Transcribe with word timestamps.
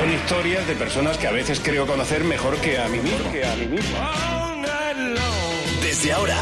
Son 0.00 0.10
historias 0.10 0.66
de 0.66 0.76
personas 0.76 1.18
que 1.18 1.26
a 1.26 1.30
veces 1.30 1.60
creo 1.62 1.86
conocer 1.86 2.24
mejor 2.24 2.56
que 2.62 2.78
a 2.78 2.88
mí 2.88 3.00
mismo. 3.00 3.30
Que 3.32 3.44
a 3.44 3.54
mí 3.54 3.66
mismo. 3.66 3.98
Desde 5.82 6.14
ahora 6.14 6.38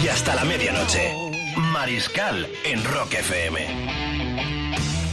y 0.00 0.06
hasta 0.06 0.36
la 0.36 0.44
medianoche. 0.44 1.12
Mariscal 1.72 2.46
en 2.64 2.84
Rock 2.84 3.14
FM. 3.14 3.66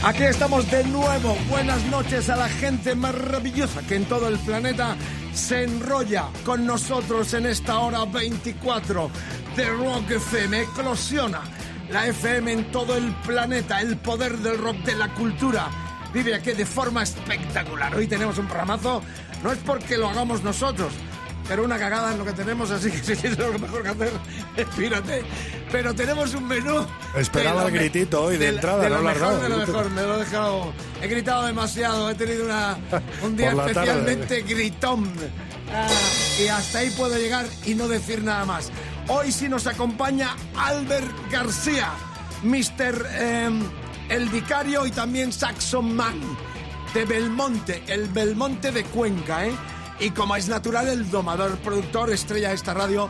Aquí 0.04 0.22
estamos 0.22 0.70
de 0.70 0.84
nuevo. 0.84 1.36
Buenas 1.48 1.84
noches 1.86 2.30
a 2.30 2.36
la 2.36 2.48
gente 2.48 2.94
maravillosa 2.94 3.82
que 3.82 3.96
en 3.96 4.04
todo 4.04 4.28
el 4.28 4.38
planeta 4.38 4.96
se 5.34 5.64
enrolla 5.64 6.28
con 6.44 6.64
nosotros 6.64 7.34
en 7.34 7.46
esta 7.46 7.80
hora 7.80 8.04
24 8.04 9.10
de 9.56 9.70
Rock 9.70 10.10
FM. 10.12 10.62
Eclosiona 10.62 11.40
la 11.90 12.06
FM 12.06 12.52
en 12.52 12.70
todo 12.70 12.96
el 12.96 13.12
planeta, 13.26 13.80
el 13.80 13.96
poder 13.96 14.38
del 14.38 14.56
rock, 14.56 14.76
de 14.84 14.94
la 14.94 15.12
cultura. 15.14 15.87
Vive 16.12 16.34
aquí 16.34 16.52
de 16.52 16.64
forma 16.66 17.02
espectacular. 17.02 17.94
Hoy 17.94 18.06
tenemos 18.06 18.38
un 18.38 18.46
programazo, 18.46 19.02
no 19.42 19.52
es 19.52 19.58
porque 19.58 19.98
lo 19.98 20.08
hagamos 20.08 20.42
nosotros, 20.42 20.92
pero 21.46 21.64
una 21.64 21.78
cagada 21.78 22.12
es 22.12 22.18
lo 22.18 22.24
que 22.24 22.32
tenemos, 22.32 22.70
así 22.70 22.90
que 22.90 22.98
si 23.02 23.14
tienes 23.16 23.38
algo 23.38 23.58
mejor 23.58 23.82
que 23.82 23.88
hacer, 23.90 24.12
espírate. 24.56 25.22
Pero 25.70 25.94
tenemos 25.94 26.34
un 26.34 26.48
menú. 26.48 26.86
Esperaba 27.14 27.62
de 27.62 27.68
el 27.68 27.74
lo 27.74 27.80
gritito 27.80 28.22
hoy 28.22 28.38
de 28.38 28.46
la- 28.46 28.50
entrada, 28.54 28.82
de 28.84 28.88
no 28.90 28.96
lo 28.96 29.02
lo 29.02 29.08
has 29.10 29.16
mejor, 29.18 29.40
de 29.42 29.48
lo 29.50 29.56
mejor, 29.58 29.90
me 29.90 30.02
lo 30.02 30.14
he 30.14 30.18
dejado. 30.20 30.72
He 31.02 31.08
gritado 31.08 31.46
demasiado, 31.46 32.10
he 32.10 32.14
tenido 32.14 32.44
una, 32.46 32.78
un 33.22 33.36
día 33.36 33.52
la 33.52 33.66
tarde. 33.66 33.70
especialmente 33.72 34.42
gritón. 34.42 35.12
Ah, 35.70 35.86
y 36.42 36.48
hasta 36.48 36.78
ahí 36.78 36.90
puedo 36.96 37.18
llegar 37.18 37.44
y 37.66 37.74
no 37.74 37.86
decir 37.86 38.22
nada 38.24 38.46
más. 38.46 38.70
Hoy 39.08 39.30
sí 39.30 39.48
nos 39.50 39.66
acompaña 39.66 40.34
Albert 40.56 41.10
García, 41.30 41.90
Mr. 42.42 43.06
em, 43.18 43.62
El 44.08 44.28
Vicario 44.28 44.86
y 44.86 44.90
también 44.90 45.32
Saxon 45.32 45.94
Man 45.94 46.20
de 46.94 47.04
Belmonte, 47.04 47.82
el 47.86 48.08
Belmonte 48.08 48.72
de 48.72 48.84
Cuenca, 48.84 49.46
¿eh? 49.46 49.52
Y 50.00 50.10
como 50.10 50.36
es 50.36 50.48
natural, 50.48 50.88
el 50.88 51.10
domador, 51.10 51.58
productor, 51.58 52.10
estrella 52.10 52.50
de 52.50 52.54
esta 52.54 52.72
radio, 52.72 53.08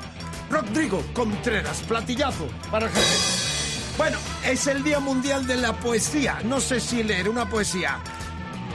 Rodrigo 0.51 1.03
Contreras, 1.13 1.83
platillazo 1.87 2.49
para 2.71 2.89
jefe. 2.89 3.49
Bueno, 3.97 4.19
es 4.45 4.67
el 4.67 4.83
Día 4.83 5.01
Mundial 5.01 5.47
de 5.47 5.57
la 5.57 5.73
Poesía. 5.73 6.41
No 6.45 6.61
sé 6.61 6.81
si 6.81 7.03
leer 7.03 7.29
una 7.29 7.49
poesía 7.49 7.99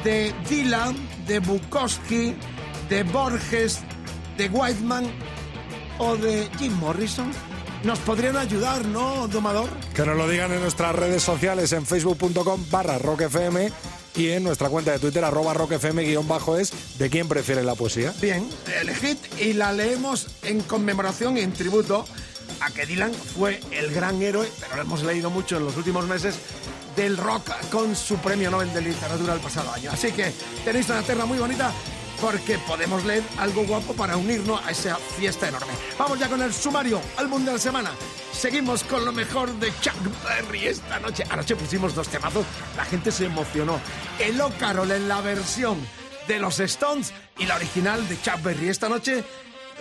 de 0.04 0.34
Dylan, 0.50 0.96
de 1.26 1.40
Bukowski, 1.40 2.36
de 2.90 3.04
Borges, 3.04 3.80
de 4.38 4.50
Whiteman 4.50 5.06
o 5.98 6.16
de 6.18 6.50
Jim 6.60 6.74
Morrison. 6.74 7.32
Nos 7.84 8.00
podrían 8.00 8.38
ayudar, 8.38 8.86
¿no, 8.86 9.28
domador? 9.28 9.70
Que 9.94 10.06
nos 10.06 10.16
lo 10.16 10.30
digan 10.30 10.54
en 10.54 10.62
nuestras 10.62 10.96
redes 10.96 11.22
sociales 11.22 11.74
en 11.74 11.86
facebook.com 11.86 12.66
barra 12.72 12.98
rockfm 12.98 13.70
y 14.16 14.30
en 14.30 14.44
nuestra 14.44 14.70
cuenta 14.70 14.92
de 14.92 15.00
Twitter 15.00 15.24
arroba 15.24 15.54
rockfm 15.54 16.02
guion 16.02 16.26
bajo 16.26 16.58
es 16.58 16.72
de 16.98 17.10
quién 17.10 17.28
prefiere 17.28 17.62
la 17.62 17.76
poesía. 17.76 18.14
Bien, 18.22 18.48
elegid 18.80 19.18
y 19.38 19.52
la 19.52 19.74
leemos 19.74 20.28
en 20.44 20.62
conmemoración 20.62 21.38
y 21.38 21.42
en 21.42 21.52
tributo 21.52 22.06
a 22.62 22.72
que 22.72 22.86
Dylan 22.86 23.14
fue 23.14 23.60
el 23.72 23.94
gran 23.94 24.22
héroe, 24.22 24.50
pero 24.62 24.78
lo 24.78 24.82
hemos 24.84 25.04
leído 25.04 25.30
mucho 25.30 25.58
en 25.58 25.66
los 25.66 25.76
últimos 25.76 26.08
meses, 26.08 26.36
del 26.96 27.18
rock 27.18 27.50
con 27.70 27.96
su 27.96 28.16
premio 28.18 28.50
Nobel 28.50 28.72
de 28.74 28.82
Literatura 28.82 29.34
el 29.34 29.40
pasado 29.42 29.74
año. 29.74 29.92
Así 29.92 30.12
que 30.12 30.32
tenéis 30.64 30.88
una 30.90 31.02
terna 31.02 31.26
muy 31.26 31.38
bonita 31.38 31.72
porque 32.24 32.58
podemos 32.60 33.04
leer 33.04 33.22
algo 33.38 33.66
guapo 33.66 33.94
para 33.94 34.16
unirnos 34.16 34.66
a 34.66 34.72
esa 34.72 34.96
fiesta 34.96 35.50
enorme. 35.50 35.74
Vamos 36.00 36.18
ya 36.18 36.30
con 36.30 36.42
el 36.42 36.54
sumario, 36.54 37.02
álbum 37.18 37.44
de 37.44 37.52
la 37.52 37.60
semana. 37.60 37.92
Seguimos 38.32 38.86
con 38.86 39.04
lo 39.04 39.12
mejor 39.12 39.52
de 39.56 39.74
Chuck 39.82 39.94
Berry 40.24 40.68
esta 40.68 41.02
noche. 41.02 41.26
Anoche 41.30 41.58
pusimos 41.58 41.94
dos 41.94 42.08
temazos, 42.08 42.46
la 42.78 42.86
gente 42.86 43.12
se 43.12 43.26
emocionó. 43.26 43.78
El 44.20 44.40
O 44.40 44.50
Carol 44.58 44.90
en 44.92 45.10
la 45.10 45.20
versión 45.20 45.78
de 46.30 46.40
los 46.40 46.62
Stones 46.62 47.12
y 47.38 47.46
la 47.46 47.58
original 47.58 48.08
de 48.08 48.22
Chuck 48.22 48.42
Berry. 48.42 48.70
Esta 48.70 48.88
noche 48.88 49.26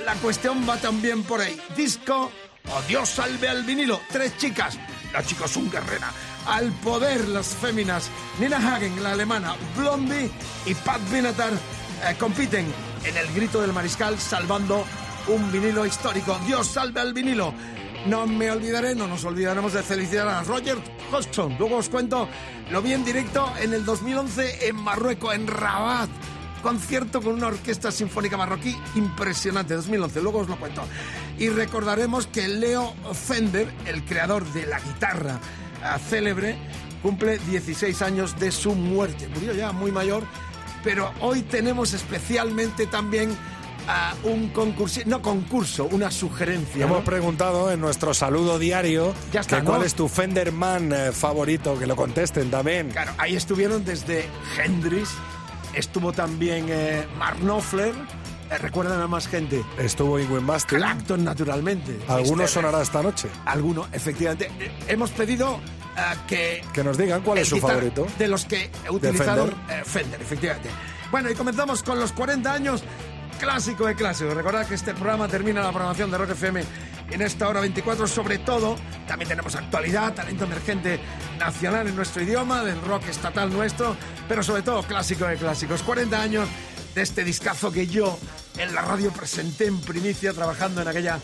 la 0.04 0.14
cuestión 0.14 0.68
va 0.68 0.78
también 0.78 1.22
por 1.22 1.40
ahí. 1.40 1.56
Disco 1.76 2.32
o 2.72 2.82
Dios 2.88 3.08
salve 3.08 3.48
al 3.48 3.62
vinilo. 3.62 4.00
Tres 4.10 4.36
chicas. 4.36 4.76
La 5.12 5.22
chica 5.22 5.44
un 5.54 5.70
guerrera. 5.70 6.10
Al 6.46 6.72
poder 6.72 7.28
las 7.28 7.54
féminas. 7.54 8.10
Nina 8.40 8.56
Hagen, 8.56 9.00
la 9.00 9.12
alemana. 9.12 9.54
Blondie 9.76 10.28
y 10.66 10.74
Pat 10.74 11.00
Benatar 11.08 11.52
eh, 12.08 12.16
compiten 12.18 12.66
en 13.04 13.16
el 13.16 13.32
grito 13.32 13.60
del 13.60 13.72
mariscal 13.72 14.18
salvando 14.18 14.84
un 15.28 15.52
vinilo 15.52 15.86
histórico. 15.86 16.38
Dios 16.46 16.66
salve 16.66 17.00
al 17.00 17.12
vinilo. 17.12 17.54
No 18.06 18.26
me 18.26 18.50
olvidaré, 18.50 18.94
no 18.94 19.06
nos 19.06 19.24
olvidaremos 19.24 19.72
de 19.72 19.82
felicitar 19.82 20.26
a 20.26 20.42
Roger 20.42 20.78
Hodgson. 21.12 21.56
Luego 21.58 21.76
os 21.76 21.88
cuento, 21.88 22.28
lo 22.70 22.82
vi 22.82 22.92
en 22.92 23.04
directo 23.04 23.52
en 23.60 23.74
el 23.74 23.84
2011 23.84 24.68
en 24.68 24.76
Marruecos, 24.76 25.34
en 25.34 25.46
Rabat 25.46 26.10
concierto 26.62 27.20
con 27.20 27.34
una 27.34 27.48
orquesta 27.48 27.90
sinfónica 27.90 28.36
marroquí 28.36 28.74
impresionante, 28.94 29.74
2011, 29.74 30.22
luego 30.22 30.38
os 30.38 30.48
lo 30.48 30.56
cuento. 30.56 30.82
Y 31.38 31.48
recordaremos 31.48 32.26
que 32.28 32.48
Leo 32.48 32.94
Fender, 33.12 33.68
el 33.84 34.04
creador 34.04 34.50
de 34.52 34.66
la 34.66 34.80
guitarra 34.80 35.40
ah, 35.82 35.98
célebre, 35.98 36.56
cumple 37.02 37.38
16 37.38 38.00
años 38.02 38.38
de 38.38 38.52
su 38.52 38.74
muerte. 38.74 39.28
Murió 39.28 39.52
ya 39.52 39.72
muy 39.72 39.90
mayor, 39.90 40.22
pero 40.82 41.12
hoy 41.20 41.42
tenemos 41.42 41.92
especialmente 41.92 42.86
también 42.86 43.36
a 43.88 44.14
un 44.22 44.48
concurso, 44.50 45.00
no 45.06 45.20
concurso, 45.22 45.86
una 45.90 46.10
sugerencia. 46.10 46.86
¿no? 46.86 46.92
Hemos 46.94 47.04
preguntado 47.04 47.70
en 47.72 47.80
nuestro 47.80 48.14
saludo 48.14 48.58
diario 48.60 49.12
Ya 49.32 49.40
está, 49.40 49.56
que 49.56 49.62
¿no? 49.64 49.70
cuál 49.70 49.82
es 49.82 49.94
tu 49.94 50.08
Fenderman 50.08 50.92
eh, 50.92 51.12
favorito, 51.12 51.76
que 51.78 51.86
lo 51.86 51.96
contesten 51.96 52.50
también. 52.50 52.90
Claro, 52.90 53.12
ahí 53.18 53.34
estuvieron 53.34 53.84
desde 53.84 54.28
Hendrix, 54.56 55.10
estuvo 55.74 56.12
también 56.12 56.66
eh, 56.68 57.04
Mark 57.18 57.38
Knopfler, 57.40 57.92
eh, 58.52 58.58
recuerdan 58.58 59.00
a 59.00 59.08
más 59.08 59.26
gente. 59.26 59.64
Estuvo 59.78 60.18
Ingrid 60.20 60.42
Mastin. 60.42 60.78
Clacton, 60.78 61.24
naturalmente. 61.24 61.98
Algunos 62.06 62.44
Este, 62.44 62.54
sonará 62.60 62.82
esta 62.82 63.02
noche. 63.02 63.28
Alguno, 63.46 63.88
efectivamente. 63.92 64.48
Eh, 64.60 64.70
Hemos 64.88 65.10
pedido 65.10 65.58
eh, 65.96 66.16
que... 66.26 66.64
Que 66.72 66.84
nos 66.84 66.96
digan 66.96 67.22
cuál 67.22 67.38
es 67.38 67.48
su 67.48 67.58
favorito. 67.58 68.06
De 68.18 68.28
los 68.28 68.44
que 68.44 68.70
utilizaron 68.90 69.48
Fender. 69.50 69.78
eh, 69.80 69.84
Fender, 69.84 70.22
efectivamente. 70.22 70.68
Bueno, 71.10 71.30
y 71.30 71.34
comenzamos 71.34 71.82
con 71.82 71.98
los 71.98 72.12
40 72.12 72.52
años. 72.52 72.82
Clásico 73.38 73.86
de 73.86 73.94
clásicos. 73.96 74.34
Recordad 74.34 74.66
que 74.66 74.74
este 74.74 74.94
programa 74.94 75.26
termina 75.26 75.62
la 75.62 75.70
programación 75.70 76.10
de 76.12 76.18
Rock 76.18 76.30
FM 76.30 76.62
en 77.10 77.22
esta 77.22 77.48
hora 77.48 77.60
24. 77.60 78.06
Sobre 78.06 78.38
todo, 78.38 78.76
también 79.08 79.28
tenemos 79.28 79.56
actualidad, 79.56 80.14
talento 80.14 80.44
emergente 80.44 81.00
nacional 81.40 81.88
en 81.88 81.96
nuestro 81.96 82.22
idioma, 82.22 82.62
del 82.62 82.80
rock 82.82 83.08
estatal 83.08 83.52
nuestro, 83.52 83.96
pero 84.28 84.44
sobre 84.44 84.62
todo 84.62 84.82
clásico 84.84 85.26
de 85.26 85.36
clásicos. 85.36 85.82
40 85.82 86.22
años 86.22 86.48
de 86.94 87.02
este 87.02 87.24
discazo 87.24 87.72
que 87.72 87.86
yo 87.86 88.18
en 88.58 88.74
la 88.74 88.82
radio 88.82 89.10
presenté 89.12 89.66
en 89.66 89.80
primicia 89.80 90.32
trabajando 90.32 90.82
en 90.82 90.88
aquella 90.88 91.18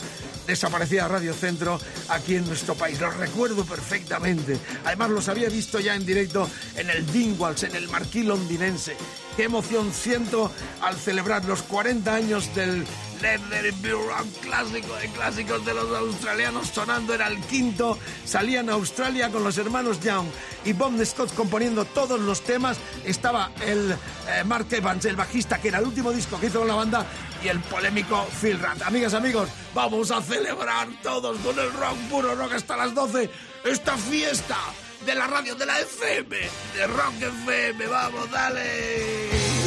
desaparecida 0.47 1.07
Radio 1.07 1.33
Centro 1.33 1.79
aquí 2.07 2.35
en 2.35 2.45
nuestro 2.45 2.73
país. 2.75 2.99
Lo 2.99 3.11
recuerdo 3.11 3.63
perfectamente. 3.65 4.57
Además 4.85 5.11
los 5.11 5.29
había 5.29 5.49
visto 5.49 5.79
ya 5.79 5.95
en 5.95 6.05
directo 6.05 6.49
en 6.75 6.89
el 6.89 7.05
Dingwalls, 7.11 7.63
en 7.63 7.75
el 7.75 7.87
Marquí 7.87 8.23
londinense. 8.23 8.95
Qué 9.37 9.43
emoción 9.43 9.93
siento 9.93 10.51
al 10.81 10.97
celebrar 10.97 11.45
los 11.45 11.61
40 11.61 12.13
años 12.13 12.53
del 12.55 12.85
There 13.19 13.71
Be 13.81 13.91
Rock 13.91 14.27
clásico 14.41 14.95
de 14.95 15.07
clásicos 15.09 15.65
de 15.65 15.73
los 15.73 15.93
australianos 15.93 16.69
sonando 16.69 17.13
era 17.13 17.27
el 17.27 17.37
quinto. 17.41 17.97
Salían 18.23 18.69
a 18.69 18.73
Australia 18.73 19.29
con 19.29 19.43
los 19.43 19.57
hermanos 19.57 19.99
Young 19.99 20.27
y 20.63 20.71
Bob 20.71 21.03
Scott 21.05 21.33
componiendo 21.35 21.83
todos 21.83 22.19
los 22.19 22.41
temas. 22.41 22.77
Estaba 23.03 23.51
el 23.61 23.91
eh, 23.91 24.43
Mark 24.45 24.67
Evans, 24.71 25.03
el 25.03 25.17
bajista, 25.17 25.59
que 25.59 25.67
era 25.67 25.79
el 25.79 25.87
último 25.87 26.11
disco 26.11 26.39
que 26.39 26.47
hizo 26.47 26.59
con 26.59 26.69
la 26.69 26.75
banda, 26.75 27.05
y 27.43 27.49
el 27.49 27.59
polémico 27.59 28.25
Phil 28.41 28.57
Rudd. 28.57 28.83
Amigas, 28.83 29.13
amigos, 29.13 29.49
vamos 29.73 30.11
a 30.11 30.21
celebrar 30.21 30.87
todos 31.03 31.37
con 31.39 31.59
el 31.59 31.73
rock, 31.73 31.97
puro 32.09 32.35
rock 32.35 32.53
hasta 32.53 32.77
las 32.77 32.93
12. 32.93 33.29
Esta 33.65 33.97
fiesta 33.97 34.57
de 35.05 35.15
la 35.15 35.27
radio, 35.27 35.55
de 35.55 35.65
la 35.65 35.79
FM, 35.79 36.37
de 36.73 36.87
Rock 36.87 37.21
FM. 37.21 37.87
Vamos, 37.87 38.31
dale. 38.31 39.58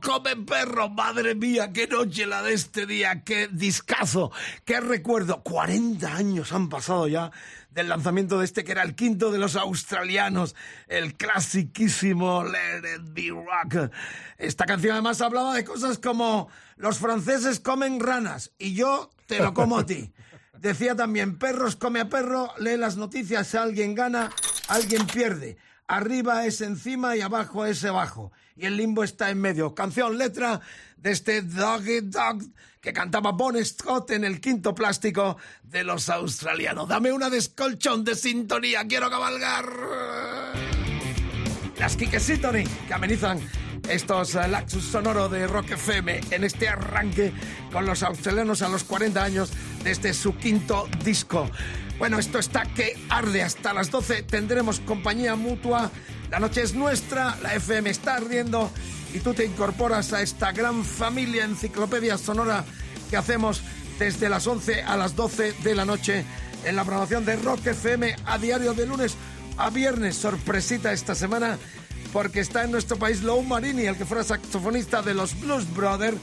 Come 0.00 0.36
perro. 0.36 0.88
Madre 0.88 1.34
mía, 1.34 1.72
qué 1.72 1.86
noche 1.86 2.26
la 2.26 2.42
de 2.42 2.54
este 2.54 2.86
día. 2.86 3.22
Qué 3.22 3.48
discazo. 3.48 4.30
Qué 4.64 4.80
recuerdo. 4.80 5.42
40 5.42 6.14
años 6.14 6.52
han 6.52 6.68
pasado 6.68 7.08
ya 7.08 7.30
del 7.70 7.88
lanzamiento 7.88 8.38
de 8.38 8.46
este 8.46 8.64
que 8.64 8.72
era 8.72 8.82
el 8.82 8.94
quinto 8.94 9.30
de 9.30 9.38
los 9.38 9.54
australianos. 9.56 10.56
El 10.88 11.14
clasiquísimo 11.14 12.44
Let 12.44 12.96
It 12.96 13.12
Be 13.12 13.28
Rock. 13.30 13.92
Esta 14.38 14.64
canción 14.64 14.92
además 14.92 15.20
hablaba 15.20 15.54
de 15.54 15.64
cosas 15.64 15.98
como 15.98 16.48
los 16.76 16.98
franceses 16.98 17.60
comen 17.60 18.00
ranas 18.00 18.52
y 18.58 18.74
yo 18.74 19.10
te 19.26 19.38
lo 19.40 19.52
como 19.54 19.78
a 19.78 19.86
ti. 19.86 20.12
Decía 20.58 20.96
también, 20.96 21.38
perros 21.38 21.76
come 21.76 22.00
a 22.00 22.08
perro, 22.08 22.50
lee 22.58 22.78
las 22.78 22.96
noticias, 22.96 23.54
alguien 23.54 23.94
gana, 23.94 24.30
alguien 24.68 25.06
pierde. 25.06 25.58
Arriba 25.88 26.46
es 26.46 26.60
encima 26.60 27.16
y 27.16 27.20
abajo 27.20 27.64
es 27.64 27.84
abajo. 27.84 28.32
Y 28.56 28.66
el 28.66 28.76
limbo 28.76 29.04
está 29.04 29.30
en 29.30 29.40
medio. 29.40 29.74
Canción, 29.74 30.18
letra 30.18 30.60
de 30.96 31.12
este 31.12 31.42
Doggy 31.42 32.00
Dog 32.00 32.42
que 32.80 32.92
cantaba 32.92 33.32
Bon 33.32 33.62
Scott 33.64 34.10
en 34.12 34.24
el 34.24 34.40
quinto 34.40 34.74
plástico 34.74 35.36
de 35.62 35.84
los 35.84 36.08
australianos. 36.08 36.88
Dame 36.88 37.12
una 37.12 37.30
descolchón 37.30 38.04
de 38.04 38.14
sintonía, 38.14 38.86
quiero 38.86 39.10
cabalgar. 39.10 39.66
Las 41.78 41.96
Kike 41.96 42.18
que 42.86 42.94
amenizan 42.94 43.40
estos 43.88 44.34
uh, 44.34 44.48
laxus 44.48 44.84
sonoro 44.84 45.28
de 45.28 45.46
Rock 45.46 45.72
FM 45.72 46.20
en 46.30 46.44
este 46.44 46.68
arranque 46.68 47.32
con 47.70 47.86
los 47.86 48.02
australianos 48.02 48.62
a 48.62 48.68
los 48.68 48.84
40 48.84 49.22
años 49.22 49.52
desde 49.86 50.12
su 50.14 50.36
quinto 50.36 50.88
disco. 51.04 51.48
Bueno, 51.96 52.18
esto 52.18 52.40
está 52.40 52.64
que 52.64 52.98
arde 53.08 53.44
hasta 53.44 53.72
las 53.72 53.88
12. 53.92 54.24
Tendremos 54.24 54.80
compañía 54.80 55.36
mutua. 55.36 55.92
La 56.28 56.40
noche 56.40 56.62
es 56.62 56.74
nuestra, 56.74 57.36
la 57.40 57.54
FM 57.54 57.88
está 57.88 58.16
ardiendo 58.16 58.68
y 59.14 59.20
tú 59.20 59.32
te 59.32 59.44
incorporas 59.44 60.12
a 60.12 60.22
esta 60.22 60.50
gran 60.50 60.84
familia 60.84 61.44
enciclopedia 61.44 62.18
sonora 62.18 62.64
que 63.08 63.16
hacemos 63.16 63.62
desde 63.96 64.28
las 64.28 64.48
11 64.48 64.82
a 64.82 64.96
las 64.96 65.14
12 65.14 65.52
de 65.62 65.74
la 65.76 65.84
noche 65.84 66.24
en 66.64 66.74
la 66.74 66.82
programación 66.82 67.24
de 67.24 67.36
Rock 67.36 67.68
FM 67.68 68.16
a 68.26 68.38
diario 68.38 68.74
de 68.74 68.86
lunes 68.86 69.14
a 69.56 69.70
viernes. 69.70 70.16
Sorpresita 70.16 70.92
esta 70.92 71.14
semana 71.14 71.58
porque 72.12 72.40
está 72.40 72.64
en 72.64 72.72
nuestro 72.72 72.96
país 72.96 73.22
Lou 73.22 73.42
Marini, 73.42 73.84
el 73.84 73.96
que 73.96 74.04
fuera 74.04 74.24
saxofonista 74.24 75.00
de 75.02 75.14
los 75.14 75.38
Blues 75.38 75.72
Brothers, 75.74 76.16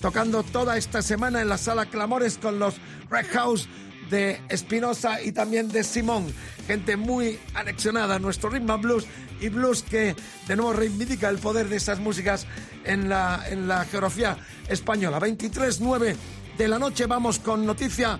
tocando 0.00 0.42
toda 0.42 0.76
esta 0.76 1.02
semana 1.02 1.40
en 1.42 1.48
la 1.48 1.58
sala 1.58 1.86
Clamores 1.86 2.38
con 2.38 2.58
los 2.58 2.76
Red 3.10 3.26
House 3.32 3.68
de 4.10 4.40
Espinosa 4.48 5.22
y 5.22 5.32
también 5.32 5.68
de 5.68 5.84
Simón. 5.84 6.26
Gente 6.66 6.96
muy 6.96 7.38
anexionada 7.54 8.16
a 8.16 8.18
nuestro 8.18 8.50
ritmo 8.50 8.76
blues 8.78 9.06
y 9.40 9.48
blues 9.48 9.82
que 9.82 10.16
de 10.48 10.56
nuevo 10.56 10.72
reivindica 10.72 11.28
el 11.28 11.38
poder 11.38 11.68
de 11.68 11.76
esas 11.76 12.00
músicas 12.00 12.46
en 12.84 13.08
la, 13.08 13.44
en 13.48 13.68
la 13.68 13.84
geografía 13.84 14.36
española. 14.68 15.20
23.9 15.20 16.16
de 16.58 16.68
la 16.68 16.78
noche 16.78 17.06
vamos 17.06 17.38
con 17.38 17.64
noticia 17.64 18.18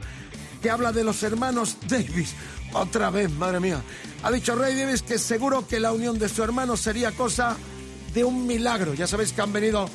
que 0.63 0.71
habla 0.71 0.93
de 0.93 1.05
los 1.05 1.23
hermanos 1.23 1.77
Davis. 1.89 2.35
Otra 2.73 3.11
vez, 3.11 3.31
madre 3.33 3.59
mía. 3.59 3.83
Ha 4.23 4.31
dicho 4.31 4.55
Ray 4.55 4.79
Davis 4.79 5.03
que 5.03 5.19
seguro 5.19 5.67
que 5.67 5.81
la 5.81 5.93
unión 5.93 6.19
de 6.19 6.29
su 6.29 6.43
hermano 6.45 6.77
sería 6.77 7.11
cosa 7.13 7.57
de 8.15 8.25
un 8.25 8.47
milagro. 8.47 8.95
Ya 8.95 9.07
sabéis 9.07 9.33
que 9.33 9.41
han 9.41 9.53
venido 9.53 9.89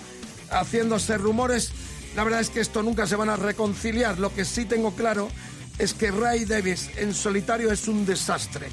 haciéndose 0.52 1.18
rumores. 1.18 1.72
La 2.16 2.24
verdad 2.24 2.42
es 2.42 2.50
que 2.50 2.62
esto 2.62 2.84
nunca 2.84 3.08
se 3.08 3.16
van 3.16 3.30
a 3.30 3.36
reconciliar. 3.36 4.20
Lo 4.20 4.34
que 4.34 4.46
sí 4.46 4.66
tengo 4.66 4.96
claro 4.96 5.30
es 5.78 5.94
que 5.94 6.12
Ray 6.12 6.46
Davis 6.46 6.90
en 6.98 7.14
solitario 7.14 7.72
es 7.72 7.88
un 7.88 8.06
desastre. 8.06 8.68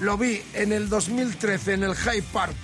Lo 0.00 0.16
vi 0.16 0.42
en 0.54 0.72
el 0.72 0.88
2013 0.88 1.74
en 1.74 1.82
el 1.84 1.94
Hyde 1.94 2.24
Park, 2.32 2.54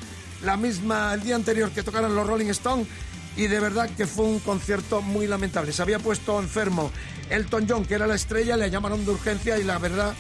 la 0.43 0.57
misma 0.57 1.15
el 1.15 1.23
día 1.23 1.37
anterior 1.37 1.71
que 1.71 1.83
tocaron 1.83 2.15
los 2.15 2.27
Rolling 2.27 2.51
Stones 2.51 2.89
y 3.37 3.47
de 3.47 3.61
verdad 3.61 3.89
que 3.97 4.07
fue 4.07 4.25
un 4.27 4.41
concierto 4.41 5.01
muy 5.03 5.27
lamentable. 5.27 5.73
Se 5.73 5.83
había 5.83 5.99
puesto 5.99 6.41
enfermo 6.41 6.91
Elton 7.31 7.67
John, 7.69 7.85
que 7.85 7.95
era 7.95 8.07
la 8.07 8.17
estrella, 8.17 8.57
le 8.57 8.71
llamaron 8.71 9.05
de 9.05 9.13
urgencia 9.13 9.59
y 9.59 9.65
la 9.65 9.79
verdad 9.79 10.15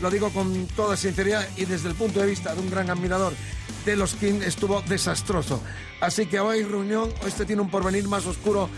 lo 0.00 0.10
digo 0.10 0.30
con 0.30 0.66
toda 0.68 0.96
sinceridad 0.96 1.46
y 1.56 1.64
desde 1.64 1.88
el 1.88 1.94
punto 1.94 2.20
de 2.20 2.26
vista 2.26 2.54
de 2.54 2.60
un 2.60 2.70
gran 2.70 2.90
admirador 2.90 3.32
de 3.84 3.96
los 3.96 4.14
Kings, 4.14 4.44
estuvo 4.44 4.82
desastroso. 4.82 5.60
Así 6.00 6.26
que 6.26 6.40
hoy 6.40 6.62
reunión, 6.62 7.12
este 7.26 7.44
tiene 7.44 7.62
un 7.62 7.70
porvenir 7.70 8.08
más 8.08 8.26
oscuro 8.26 8.68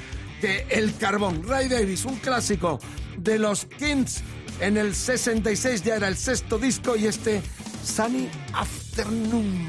que 0.40 0.66
el 0.70 0.96
carbón. 0.96 1.42
Ray 1.46 1.68
Davis, 1.68 2.04
un 2.04 2.16
clásico 2.16 2.78
de 3.16 3.38
los 3.38 3.66
Kings, 3.66 4.22
en 4.60 4.76
el 4.76 4.94
66 4.94 5.82
ya 5.84 5.96
era 5.96 6.08
el 6.08 6.16
sexto 6.16 6.58
disco 6.58 6.96
y 6.96 7.06
este 7.06 7.42
Sunny 7.84 8.28
Afternoon. 8.52 9.66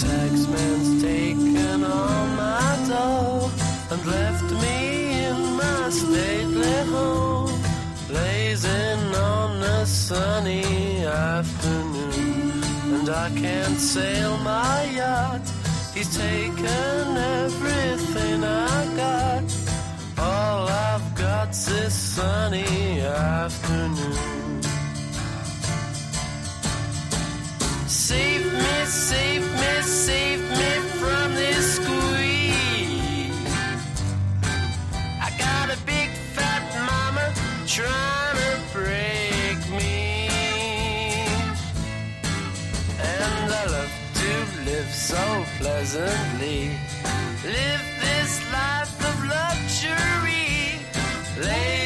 taxman's 0.00 1.02
taken 1.02 1.84
all 1.84 2.26
my 2.44 2.84
dough 2.88 3.50
and 3.90 4.06
left 4.06 4.50
me 4.62 5.24
in 5.26 5.38
my 5.56 5.90
stately 5.90 6.78
home, 6.92 7.60
blazing 8.06 9.14
on 9.14 9.62
a 9.62 9.86
sunny 9.86 11.04
afternoon. 11.04 12.62
And 12.94 13.08
I 13.08 13.30
can't 13.30 13.78
sail 13.78 14.36
my 14.38 14.84
yacht, 15.00 15.46
he's 15.94 16.16
taken 16.16 17.16
everything 17.42 18.44
I 18.44 18.78
got. 19.02 19.44
All 20.18 20.68
I've 20.68 21.14
got's 21.16 21.66
this 21.66 21.94
sunny 21.94 23.00
afternoon. 23.00 24.62
Save 27.88 28.52
me, 28.52 28.84
save 28.86 29.37
me, 30.08 30.14
save 30.14 30.40
me 30.50 30.72
from 31.00 31.34
this 31.34 31.76
squeeze. 31.76 33.30
I 35.20 35.30
got 35.38 35.70
a 35.76 35.78
big 35.84 36.10
fat 36.34 36.62
mama 36.90 37.32
trying 37.66 38.36
to 38.36 38.52
break. 38.72 39.58
Me, 39.70 40.18
and 43.00 43.20
I 43.52 43.66
love 43.66 43.92
to 44.14 44.30
live 44.64 44.90
so 44.92 45.44
pleasantly. 45.58 46.70
Live 47.44 47.84
this 48.00 48.52
life 48.52 48.96
of 49.10 49.16
luxury, 49.26 50.80
lazing 51.42 51.77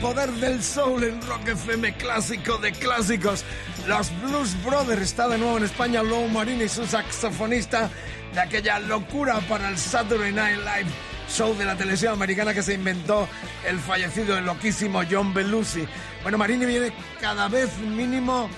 poder 0.00 0.30
del 0.32 0.62
soul 0.62 1.04
en 1.04 1.20
Rock 1.22 1.48
FM 1.48 1.92
clásico 1.94 2.56
de 2.58 2.72
clásicos. 2.72 3.44
Los 3.86 4.10
Blues 4.22 4.56
Brothers 4.64 5.02
está 5.02 5.28
de 5.28 5.36
nuevo 5.36 5.58
en 5.58 5.64
España, 5.64 6.02
Lou 6.02 6.26
Marini 6.28 6.68
su 6.68 6.86
saxofonista 6.86 7.90
de 8.32 8.40
aquella 8.40 8.78
locura 8.78 9.40
para 9.48 9.68
el 9.68 9.76
Saturday 9.76 10.32
Night 10.32 10.58
Live 10.58 10.90
show 11.28 11.54
de 11.56 11.64
la 11.64 11.76
televisión 11.76 12.14
americana 12.14 12.54
que 12.54 12.62
se 12.62 12.74
inventó 12.74 13.28
el 13.66 13.78
fallecido 13.78 14.38
y 14.38 14.42
loquísimo 14.42 15.02
John 15.08 15.34
Belushi. 15.34 15.86
Bueno, 16.22 16.38
Marini 16.38 16.64
viene 16.64 16.92
cada 17.20 17.48
vez 17.48 17.76
mínimo 17.78 18.48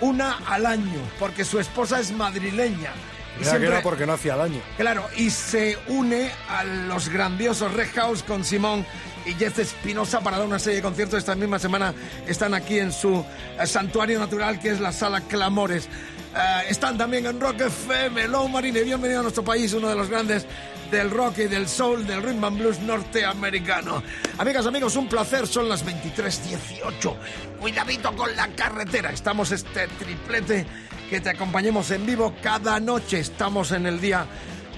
una 0.00 0.38
al 0.46 0.66
año, 0.66 1.00
porque 1.18 1.44
su 1.44 1.60
esposa 1.60 2.00
es 2.00 2.12
madrileña. 2.12 2.92
Y 3.36 3.40
Mira 3.40 3.58
que 3.58 3.66
era 3.66 3.82
porque 3.82 4.06
no 4.06 4.14
hacía 4.14 4.36
daño. 4.36 4.60
Claro, 4.76 5.06
y 5.16 5.30
se 5.30 5.78
une 5.86 6.30
a 6.48 6.64
los 6.64 7.08
grandiosos 7.08 7.72
Red 7.72 7.90
House 7.94 8.22
con 8.24 8.44
Simón 8.44 8.84
y 9.28 9.34
Jeff 9.34 9.58
Espinosa 9.58 10.20
para 10.20 10.38
dar 10.38 10.46
una 10.46 10.58
serie 10.58 10.76
de 10.76 10.82
conciertos. 10.82 11.18
Esta 11.18 11.34
misma 11.34 11.58
semana 11.58 11.92
están 12.26 12.54
aquí 12.54 12.78
en 12.78 12.92
su 12.92 13.24
eh, 13.60 13.66
santuario 13.66 14.18
natural 14.18 14.58
que 14.58 14.70
es 14.70 14.80
la 14.80 14.92
Sala 14.92 15.20
Clamores. 15.22 15.86
Eh, 15.86 16.62
están 16.70 16.96
también 16.96 17.26
en 17.26 17.38
Rock 17.38 17.60
FM. 17.60 18.28
Low 18.28 18.48
Marine, 18.48 18.82
bienvenido 18.82 19.20
a 19.20 19.22
nuestro 19.22 19.44
país, 19.44 19.72
uno 19.74 19.88
de 19.88 19.96
los 19.96 20.08
grandes 20.08 20.46
del 20.90 21.10
rock 21.10 21.38
y 21.38 21.44
del 21.44 21.68
soul, 21.68 22.06
del 22.06 22.22
rhythm 22.22 22.44
and 22.44 22.58
blues 22.58 22.80
norteamericano. 22.80 24.02
Amigas, 24.38 24.66
amigos, 24.66 24.96
un 24.96 25.08
placer. 25.08 25.46
Son 25.46 25.68
las 25.68 25.84
23.18. 25.84 27.14
Cuidadito 27.60 28.16
con 28.16 28.34
la 28.34 28.48
carretera. 28.48 29.10
Estamos 29.10 29.52
este 29.52 29.88
triplete 29.98 30.66
que 31.10 31.20
te 31.20 31.30
acompañemos 31.30 31.90
en 31.90 32.06
vivo 32.06 32.34
cada 32.42 32.80
noche. 32.80 33.18
Estamos 33.18 33.72
en 33.72 33.86
el 33.86 34.00
día 34.00 34.26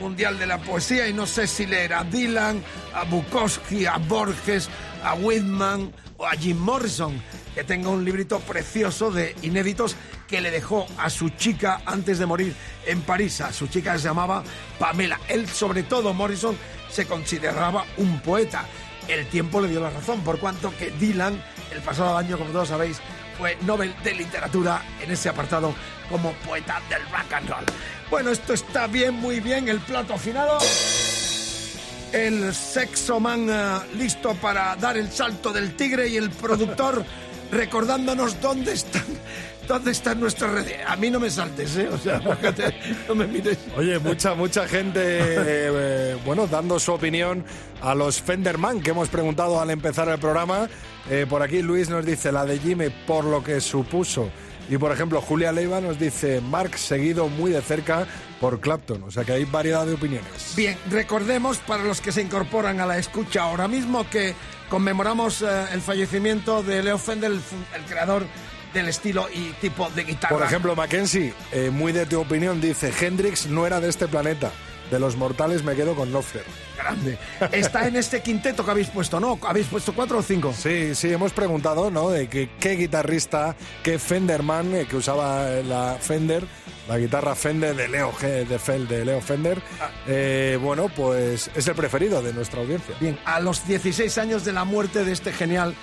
mundial 0.00 0.38
de 0.38 0.46
la 0.46 0.58
poesía 0.58 1.06
y 1.08 1.12
no 1.12 1.26
sé 1.26 1.46
si 1.46 1.66
leer 1.66 1.92
a 1.92 2.04
Dylan, 2.04 2.62
a 2.94 3.04
Bukowski, 3.04 3.86
a 3.86 3.98
Borges, 3.98 4.68
a 5.04 5.14
Whitman 5.14 5.92
o 6.16 6.26
a 6.26 6.32
Jim 6.32 6.56
Morrison, 6.58 7.22
que 7.54 7.64
tengo 7.64 7.90
un 7.90 8.04
librito 8.04 8.40
precioso 8.40 9.10
de 9.10 9.36
inéditos 9.42 9.94
que 10.26 10.40
le 10.40 10.50
dejó 10.50 10.86
a 10.98 11.10
su 11.10 11.28
chica 11.30 11.82
antes 11.84 12.18
de 12.18 12.26
morir 12.26 12.54
en 12.86 13.02
París. 13.02 13.40
A 13.42 13.52
su 13.52 13.66
chica 13.66 13.96
se 13.98 14.08
llamaba 14.08 14.42
Pamela. 14.78 15.20
Él, 15.28 15.48
sobre 15.48 15.82
todo, 15.82 16.14
Morrison, 16.14 16.56
se 16.90 17.06
consideraba 17.06 17.84
un 17.98 18.20
poeta. 18.20 18.64
El 19.06 19.26
tiempo 19.26 19.60
le 19.60 19.68
dio 19.68 19.80
la 19.80 19.90
razón, 19.90 20.20
por 20.22 20.38
cuanto 20.38 20.74
que 20.76 20.90
Dylan, 20.90 21.42
el 21.72 21.80
pasado 21.82 22.16
año, 22.16 22.38
como 22.38 22.50
todos 22.50 22.68
sabéis, 22.68 23.00
fue 23.36 23.56
Nobel 23.62 23.94
de 24.04 24.14
Literatura 24.14 24.82
en 25.02 25.10
ese 25.10 25.28
apartado 25.28 25.74
como 26.10 26.32
poeta 26.46 26.80
del 26.88 27.02
rock 27.10 27.32
and 27.32 27.48
roll. 27.48 27.64
Bueno, 28.10 28.30
esto 28.30 28.54
está 28.54 28.86
bien, 28.88 29.14
muy 29.14 29.40
bien, 29.40 29.68
el 29.68 29.78
plato 29.80 30.14
afinado. 30.14 30.58
El 32.12 32.52
sexo 32.52 33.20
man 33.20 33.46
eh, 33.48 33.78
listo 33.96 34.34
para 34.34 34.74
dar 34.74 34.96
el 34.96 35.10
salto 35.10 35.52
del 35.52 35.76
tigre 35.76 36.08
y 36.08 36.16
el 36.16 36.30
productor 36.30 37.04
recordándonos 37.52 38.40
dónde 38.40 38.72
están, 38.72 39.04
dónde 39.68 39.92
están 39.92 40.18
nuestras 40.18 40.50
redes. 40.50 40.78
A 40.86 40.96
mí 40.96 41.08
no 41.08 41.20
me 41.20 41.30
saltes, 41.30 41.76
¿eh? 41.76 41.88
O 41.88 41.98
sea, 41.98 42.18
bájate, 42.24 42.74
no 43.08 43.14
me 43.14 43.28
mires. 43.28 43.58
Oye, 43.76 43.98
mucha, 44.00 44.34
mucha 44.34 44.66
gente, 44.66 45.00
eh, 45.00 45.34
eh, 45.36 46.16
bueno, 46.24 46.48
dando 46.48 46.80
su 46.80 46.92
opinión 46.92 47.44
a 47.80 47.94
los 47.94 48.20
Fenderman 48.20 48.80
que 48.80 48.90
hemos 48.90 49.08
preguntado 49.08 49.60
al 49.60 49.70
empezar 49.70 50.08
el 50.08 50.18
programa. 50.18 50.68
Eh, 51.08 51.26
por 51.28 51.42
aquí 51.42 51.62
Luis 51.62 51.88
nos 51.88 52.04
dice 52.04 52.32
la 52.32 52.44
de 52.44 52.58
Jimmy 52.58 52.88
por 53.06 53.24
lo 53.24 53.42
que 53.42 53.60
supuso. 53.60 54.30
Y 54.70 54.78
por 54.78 54.92
ejemplo, 54.92 55.20
Julia 55.20 55.50
Leiva 55.50 55.80
nos 55.80 55.98
dice 55.98 56.40
Mark 56.40 56.78
seguido 56.78 57.28
muy 57.28 57.50
de 57.50 57.60
cerca 57.60 58.06
por 58.40 58.60
Clapton. 58.60 59.02
O 59.02 59.10
sea 59.10 59.24
que 59.24 59.32
hay 59.32 59.44
variedad 59.44 59.84
de 59.84 59.94
opiniones. 59.94 60.54
Bien, 60.56 60.78
recordemos 60.88 61.58
para 61.58 61.82
los 61.82 62.00
que 62.00 62.12
se 62.12 62.22
incorporan 62.22 62.78
a 62.78 62.86
la 62.86 62.96
escucha 62.96 63.42
ahora 63.42 63.66
mismo 63.66 64.08
que 64.08 64.34
conmemoramos 64.68 65.42
eh, 65.42 65.64
el 65.72 65.80
fallecimiento 65.80 66.62
de 66.62 66.84
Leo 66.84 66.98
Fender, 66.98 67.32
el, 67.32 67.40
creador 67.88 68.24
del 68.72 68.88
estilo 68.88 69.26
y 69.34 69.50
tipo 69.60 69.90
de 69.90 70.04
guitarra. 70.04 70.36
Por 70.36 70.46
ejemplo, 70.46 70.76
Mackenzie, 70.76 71.34
eh, 71.50 71.70
muy 71.70 71.90
de 71.90 72.06
tu 72.06 72.20
opinión, 72.20 72.60
dice 72.60 72.92
Hendrix 73.00 73.48
no 73.48 73.66
era 73.66 73.80
de 73.80 73.88
este 73.88 74.06
planeta. 74.06 74.52
De 74.90 74.98
los 74.98 75.16
mortales 75.16 75.62
me 75.62 75.76
quedo 75.76 75.94
con 75.94 76.10
Knopfler. 76.10 76.44
grande. 76.76 77.16
Está 77.52 77.86
en 77.86 77.94
este 77.96 78.20
quinteto 78.22 78.64
que 78.64 78.70
habéis 78.72 78.88
puesto, 78.88 79.20
¿no? 79.20 79.38
¿Habéis 79.46 79.66
puesto 79.68 79.92
cuatro 79.94 80.18
o 80.18 80.22
cinco? 80.22 80.52
Sí, 80.56 80.94
sí, 80.94 81.12
hemos 81.12 81.32
preguntado, 81.32 81.90
¿no? 81.90 82.08
De 82.10 82.28
que, 82.28 82.50
qué 82.58 82.72
guitarrista, 82.76 83.54
qué 83.82 83.98
Fenderman 83.98 84.74
eh, 84.74 84.86
que 84.88 84.96
usaba 84.96 85.44
la 85.62 85.96
Fender, 86.00 86.44
la 86.88 86.98
guitarra 86.98 87.34
Fender 87.36 87.76
de 87.76 87.86
Leo 87.88 88.10
G- 88.12 88.46
de, 88.46 88.58
Fel, 88.58 88.88
de 88.88 89.04
Leo 89.04 89.20
Fender, 89.20 89.62
eh, 90.08 90.58
bueno, 90.60 90.88
pues 90.88 91.50
es 91.54 91.68
el 91.68 91.74
preferido 91.76 92.20
de 92.22 92.32
nuestra 92.32 92.60
audiencia. 92.60 92.94
Bien, 92.98 93.18
a 93.24 93.38
los 93.40 93.66
16 93.66 94.18
años 94.18 94.44
de 94.44 94.52
la 94.52 94.64
muerte 94.64 95.04
de 95.04 95.12
este 95.12 95.32
genial 95.32 95.74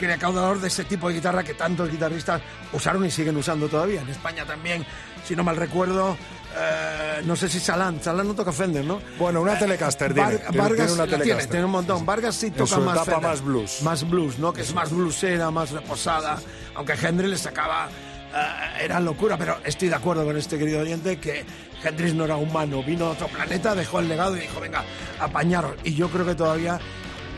recaudador 0.00 0.60
de 0.60 0.68
ese 0.68 0.84
tipo 0.84 1.08
de 1.08 1.14
guitarra 1.14 1.42
que 1.42 1.54
tantos 1.54 1.90
guitarristas 1.90 2.42
usaron 2.72 3.04
y 3.06 3.10
siguen 3.10 3.36
usando 3.36 3.66
todavía. 3.68 4.02
En 4.02 4.08
España 4.10 4.44
también, 4.44 4.84
si 5.24 5.34
no 5.34 5.42
mal 5.42 5.56
recuerdo, 5.56 6.18
eh, 6.58 7.22
no 7.24 7.36
sé 7.36 7.48
si 7.48 7.60
Salán, 7.60 8.02
Salán 8.02 8.28
no 8.28 8.34
toca 8.34 8.52
Fender, 8.52 8.84
¿no? 8.84 9.00
Bueno, 9.18 9.42
una 9.42 9.58
Telecaster, 9.58 10.14
Var- 10.14 10.28
tiene, 10.30 10.44
tiene- 10.44 10.58
Vargas 10.58 10.76
tiene 10.76 10.92
una 10.92 11.02
la 11.02 11.06
tiene, 11.08 11.22
Telecaster. 11.24 11.50
tiene 11.50 11.64
un 11.66 11.70
montón. 11.72 12.06
Vargas 12.06 12.34
sí 12.34 12.50
toca 12.50 12.78
más 12.78 12.94
etapa 12.94 13.04
Fender. 13.12 13.30
más 13.30 13.40
blues. 13.42 13.82
Más 13.82 14.08
blues, 14.08 14.38
¿no? 14.38 14.52
Que 14.52 14.62
es 14.62 14.72
más 14.74 14.90
bluesera, 14.90 15.50
más 15.50 15.70
reposada. 15.70 16.38
Aunque 16.74 16.94
Hendrix 16.94 17.30
le 17.30 17.38
sacaba... 17.38 17.88
eh, 18.34 18.84
era 18.84 19.00
locura, 19.00 19.36
pero 19.36 19.58
estoy 19.64 19.88
de 19.88 19.94
acuerdo 19.94 20.24
con 20.24 20.36
este 20.36 20.58
querido 20.58 20.80
oyente 20.80 21.18
que 21.18 21.44
Hendrix 21.84 22.14
no 22.14 22.24
era 22.24 22.36
humano. 22.36 22.82
Vino 22.82 23.06
de 23.06 23.10
otro 23.12 23.28
planeta, 23.28 23.74
dejó 23.74 24.00
el 24.00 24.08
legado 24.08 24.36
y 24.36 24.40
dijo, 24.40 24.60
venga, 24.60 24.84
apañaros. 25.20 25.72
Y 25.84 25.94
yo 25.94 26.08
creo 26.10 26.24
que 26.26 26.34
todavía 26.34 26.78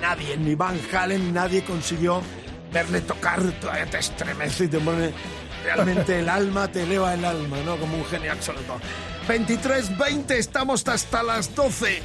nadie, 0.01 0.37
ni 0.37 0.55
Van 0.55 0.79
Halen, 0.93 1.33
nadie 1.35 1.63
consiguió 1.65 2.23
verle 2.73 3.01
tocar. 3.01 3.41
Todavía 3.61 3.87
te 3.87 3.99
estremece 3.99 4.65
y 4.65 4.69
te 4.69 4.79
pone 4.79 5.13
realmente 5.65 6.19
el 6.21 6.29
alma, 6.29 6.69
te 6.69 6.83
eleva 6.83 7.15
el 7.15 7.25
alma, 7.25 7.59
¿no? 7.65 7.77
Como 7.77 7.97
un 7.97 8.05
genio 8.07 8.33
absoluto. 8.33 8.81
23-20, 9.29 10.31
estamos 10.33 10.87
hasta 10.89 11.23
las 11.23 11.55
12. 11.55 12.03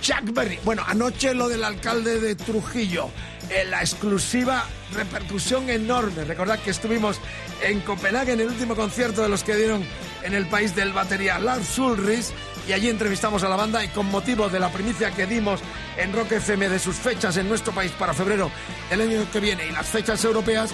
Chuck 0.00 0.32
Berry. 0.32 0.58
Bueno, 0.64 0.82
anoche 0.86 1.32
lo 1.34 1.48
del 1.48 1.64
alcalde 1.64 2.20
de 2.20 2.34
Trujillo. 2.34 3.08
eh, 3.48 3.64
la 3.64 3.80
exclusiva 3.80 4.64
repercusión 4.92 5.70
enorme. 5.70 6.24
Recordad 6.24 6.58
que 6.58 6.70
estuvimos 6.70 7.20
en 7.62 7.80
Copenhague 7.80 8.32
en 8.32 8.40
el 8.40 8.48
último 8.48 8.74
concierto 8.74 9.22
de 9.22 9.28
los 9.28 9.44
que 9.44 9.54
dieron 9.54 9.84
en 10.24 10.34
el 10.34 10.46
país 10.46 10.74
del 10.74 10.92
batería 10.92 11.38
Lars 11.38 11.78
Ulrich 11.78 12.26
y 12.68 12.72
allí 12.72 12.88
entrevistamos 12.88 13.44
a 13.44 13.48
la 13.48 13.54
banda 13.56 13.84
y 13.84 13.88
con 13.88 14.06
motivo 14.06 14.48
de 14.48 14.58
la 14.58 14.70
primicia 14.72 15.12
que 15.12 15.26
dimos 15.26 15.60
en 15.96 16.12
Rock 16.12 16.32
FM 16.32 16.68
de 16.68 16.78
sus 16.80 16.96
fechas 16.96 17.36
en 17.36 17.48
nuestro 17.48 17.72
país 17.72 17.92
para 17.92 18.12
febrero 18.12 18.50
del 18.90 19.02
año 19.02 19.30
que 19.32 19.38
viene 19.38 19.66
y 19.66 19.70
las 19.70 19.86
fechas 19.86 20.24
europeas, 20.24 20.70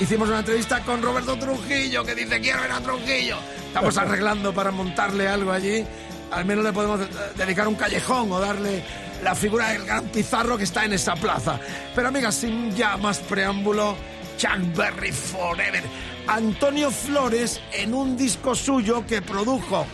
hicimos 0.00 0.28
una 0.28 0.40
entrevista 0.40 0.80
con 0.80 1.02
Roberto 1.02 1.36
Trujillo 1.36 2.04
que 2.04 2.14
dice 2.14 2.40
quiero 2.40 2.64
ir 2.64 2.72
a 2.72 2.80
Trujillo. 2.80 3.36
Estamos 3.66 3.96
arreglando 3.98 4.52
para 4.52 4.70
montarle 4.70 5.28
algo 5.28 5.52
allí. 5.52 5.84
Al 6.30 6.44
menos 6.44 6.64
le 6.64 6.72
podemos 6.72 7.00
dedicar 7.36 7.68
un 7.68 7.74
callejón 7.74 8.32
o 8.32 8.40
darle 8.40 8.82
la 9.22 9.34
figura 9.34 9.70
del 9.70 9.84
gran 9.84 10.04
pizarro 10.06 10.58
que 10.58 10.64
está 10.64 10.84
en 10.84 10.94
esa 10.94 11.14
plaza. 11.14 11.60
Pero 11.94 12.08
amigas, 12.08 12.34
sin 12.34 12.74
ya 12.74 12.96
más 12.96 13.18
preámbulo, 13.18 13.96
Chuck 14.36 14.76
Berry 14.76 15.12
Forever. 15.12 15.82
Antonio 16.26 16.90
Flores 16.90 17.60
en 17.72 17.94
un 17.94 18.16
disco 18.16 18.54
suyo 18.54 19.06
que 19.06 19.22
produjo 19.22 19.86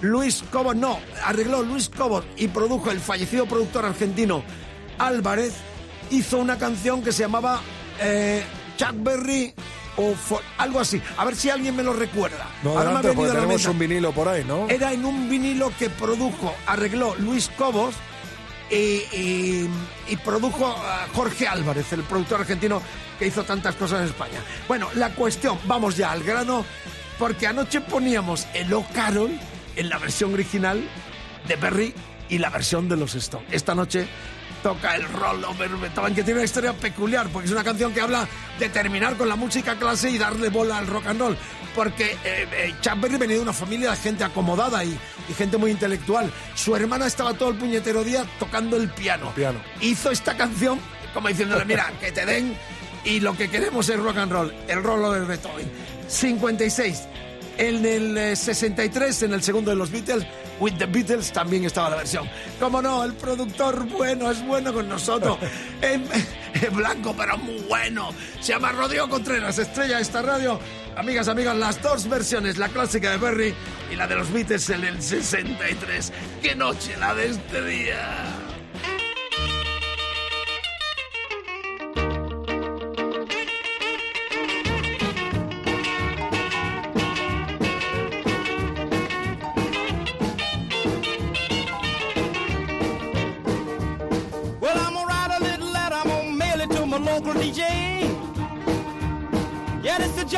Luis 0.00 0.42
Cobos, 0.50 0.76
no, 0.76 0.98
arregló 1.24 1.62
Luis 1.62 1.88
Cobos 1.88 2.24
y 2.36 2.48
produjo 2.48 2.90
el 2.90 3.00
fallecido 3.00 3.46
productor 3.46 3.84
argentino 3.84 4.42
Álvarez, 4.98 5.54
hizo 6.10 6.38
una 6.38 6.58
canción 6.58 7.02
que 7.02 7.12
se 7.12 7.22
llamaba 7.22 7.60
eh, 8.00 8.42
Chuck 8.84 8.94
Berry 9.02 9.54
o 9.96 10.14
For- 10.14 10.42
algo 10.58 10.80
así. 10.80 11.00
A 11.16 11.24
ver 11.24 11.36
si 11.36 11.50
alguien 11.50 11.76
me 11.76 11.82
lo 11.82 11.92
recuerda. 11.92 12.46
No, 12.62 12.74
me 12.74 12.80
adelante, 12.80 13.08
venido 13.08 13.14
porque 13.14 13.30
a 13.30 13.34
la 13.34 13.40
tenemos 13.40 13.62
mente. 13.62 13.70
un 13.70 13.78
vinilo 13.78 14.12
por 14.12 14.28
ahí, 14.28 14.44
¿no? 14.44 14.68
Era 14.68 14.92
en 14.92 15.04
un 15.04 15.28
vinilo 15.28 15.72
que 15.78 15.90
produjo, 15.90 16.54
arregló 16.66 17.14
Luis 17.16 17.50
Cobos 17.56 17.94
y, 18.70 18.74
y- 18.76 19.70
y 20.08 20.16
produjo 20.16 20.66
a 20.66 21.06
Jorge 21.14 21.46
Álvarez, 21.46 21.92
el 21.92 22.02
productor 22.02 22.40
argentino 22.40 22.80
que 23.18 23.26
hizo 23.26 23.44
tantas 23.44 23.74
cosas 23.76 24.00
en 24.00 24.06
España. 24.06 24.40
Bueno, 24.66 24.88
la 24.94 25.10
cuestión, 25.14 25.58
vamos 25.66 25.96
ya 25.96 26.10
al 26.10 26.22
grano, 26.24 26.64
porque 27.18 27.46
anoche 27.46 27.80
poníamos 27.82 28.46
el 28.54 28.72
O 28.72 28.84
Carol 28.94 29.30
en 29.76 29.88
la 29.88 29.98
versión 29.98 30.32
original 30.34 30.82
de 31.46 31.56
Berry 31.56 31.94
y 32.30 32.38
la 32.38 32.48
versión 32.50 32.88
de 32.88 32.96
los 32.96 33.14
Stones. 33.14 33.46
Esta 33.52 33.74
noche 33.74 34.06
toca 34.62 34.96
el 34.96 35.04
Rollover 35.08 35.70
Beethoven, 35.70 36.14
que 36.14 36.22
tiene 36.22 36.40
una 36.40 36.44
historia 36.44 36.72
peculiar, 36.72 37.28
porque 37.28 37.46
es 37.46 37.52
una 37.52 37.64
canción 37.64 37.92
que 37.92 38.00
habla 38.00 38.28
de 38.58 38.68
terminar 38.68 39.16
con 39.16 39.28
la 39.28 39.36
música 39.36 39.76
clase 39.76 40.10
y 40.10 40.18
darle 40.18 40.48
bola 40.48 40.78
al 40.78 40.86
rock 40.86 41.06
and 41.06 41.20
roll. 41.20 41.36
Porque 41.74 42.12
eh, 42.24 42.46
eh, 42.52 42.74
Chuck 42.80 43.00
Berry 43.00 43.16
venía 43.16 43.36
de 43.36 43.42
una 43.42 43.52
familia 43.52 43.90
de 43.90 43.96
gente 43.96 44.24
acomodada 44.24 44.84
y, 44.84 44.98
y 45.28 45.34
gente 45.34 45.56
muy 45.56 45.70
intelectual. 45.70 46.30
Su 46.54 46.76
hermana 46.76 47.06
estaba 47.06 47.34
todo 47.34 47.50
el 47.50 47.56
puñetero 47.56 48.04
día 48.04 48.24
tocando 48.38 48.76
el 48.76 48.88
piano. 48.90 49.32
piano. 49.34 49.60
Hizo 49.80 50.10
esta 50.10 50.36
canción 50.36 50.78
como 51.12 51.28
diciéndole, 51.28 51.64
mira, 51.64 51.92
que 52.00 52.12
te 52.12 52.24
den 52.24 52.56
y 53.04 53.20
lo 53.20 53.36
que 53.36 53.48
queremos 53.48 53.88
es 53.88 53.98
rock 53.98 54.18
and 54.18 54.32
roll, 54.32 54.54
el 54.68 54.82
Rollover 54.82 55.24
Beethoven. 55.24 55.70
56. 56.08 57.02
En 57.58 57.84
el 57.84 58.16
eh, 58.16 58.36
63, 58.36 59.24
en 59.24 59.34
el 59.34 59.42
segundo 59.42 59.70
de 59.70 59.76
los 59.76 59.90
Beatles, 59.90 60.26
With 60.60 60.74
the 60.78 60.86
Beatles 60.86 61.32
también 61.32 61.64
estaba 61.64 61.90
la 61.90 61.96
versión. 61.96 62.28
Como 62.60 62.80
no, 62.80 63.04
el 63.04 63.14
productor 63.14 63.84
bueno 63.88 64.30
es 64.30 64.44
bueno 64.46 64.72
con 64.72 64.88
nosotros. 64.88 65.38
en 65.82 66.04
blanco, 66.74 67.14
pero 67.16 67.36
muy 67.38 67.60
bueno. 67.68 68.10
Se 68.40 68.52
llama 68.52 68.72
Rodrigo 68.72 69.08
Contreras, 69.08 69.58
estrella 69.58 69.96
de 69.96 70.02
esta 70.02 70.22
radio. 70.22 70.60
Amigas, 70.96 71.28
amigas, 71.28 71.56
las 71.56 71.80
dos 71.82 72.08
versiones, 72.08 72.58
la 72.58 72.68
clásica 72.68 73.10
de 73.10 73.16
Berry 73.16 73.54
y 73.90 73.96
la 73.96 74.06
de 74.06 74.16
los 74.16 74.30
Beatles 74.32 74.68
en 74.70 74.84
el 74.84 75.00
63. 75.00 76.12
¡Qué 76.42 76.54
noche 76.54 76.96
la 76.98 77.14
de 77.14 77.30
este 77.30 77.64
día! 77.64 78.41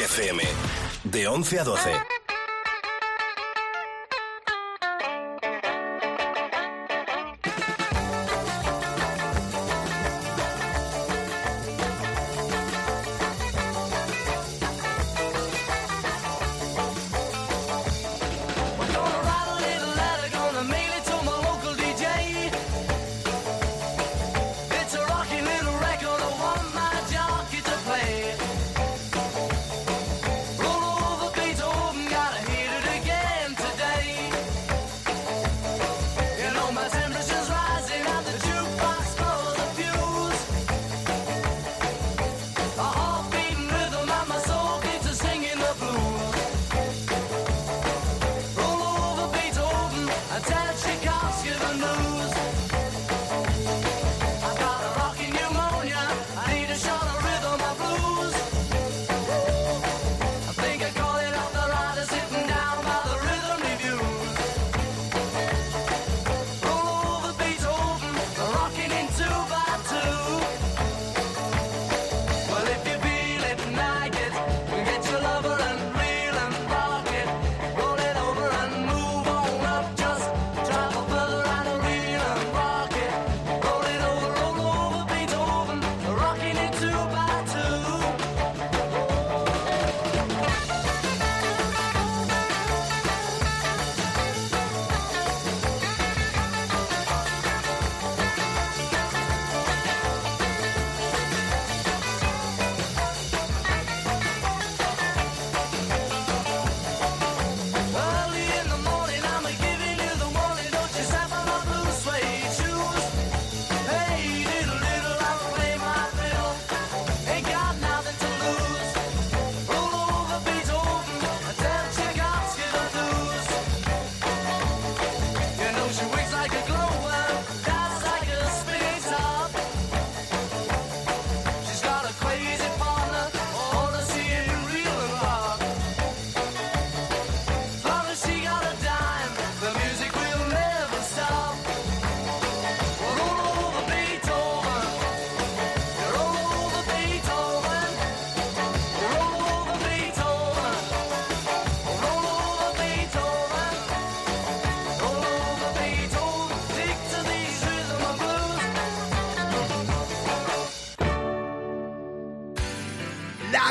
Rock 0.00 0.08
FM. 0.08 0.40
De 1.02 1.26
11 1.26 1.58
a 1.58 1.64
12. 1.64 2.09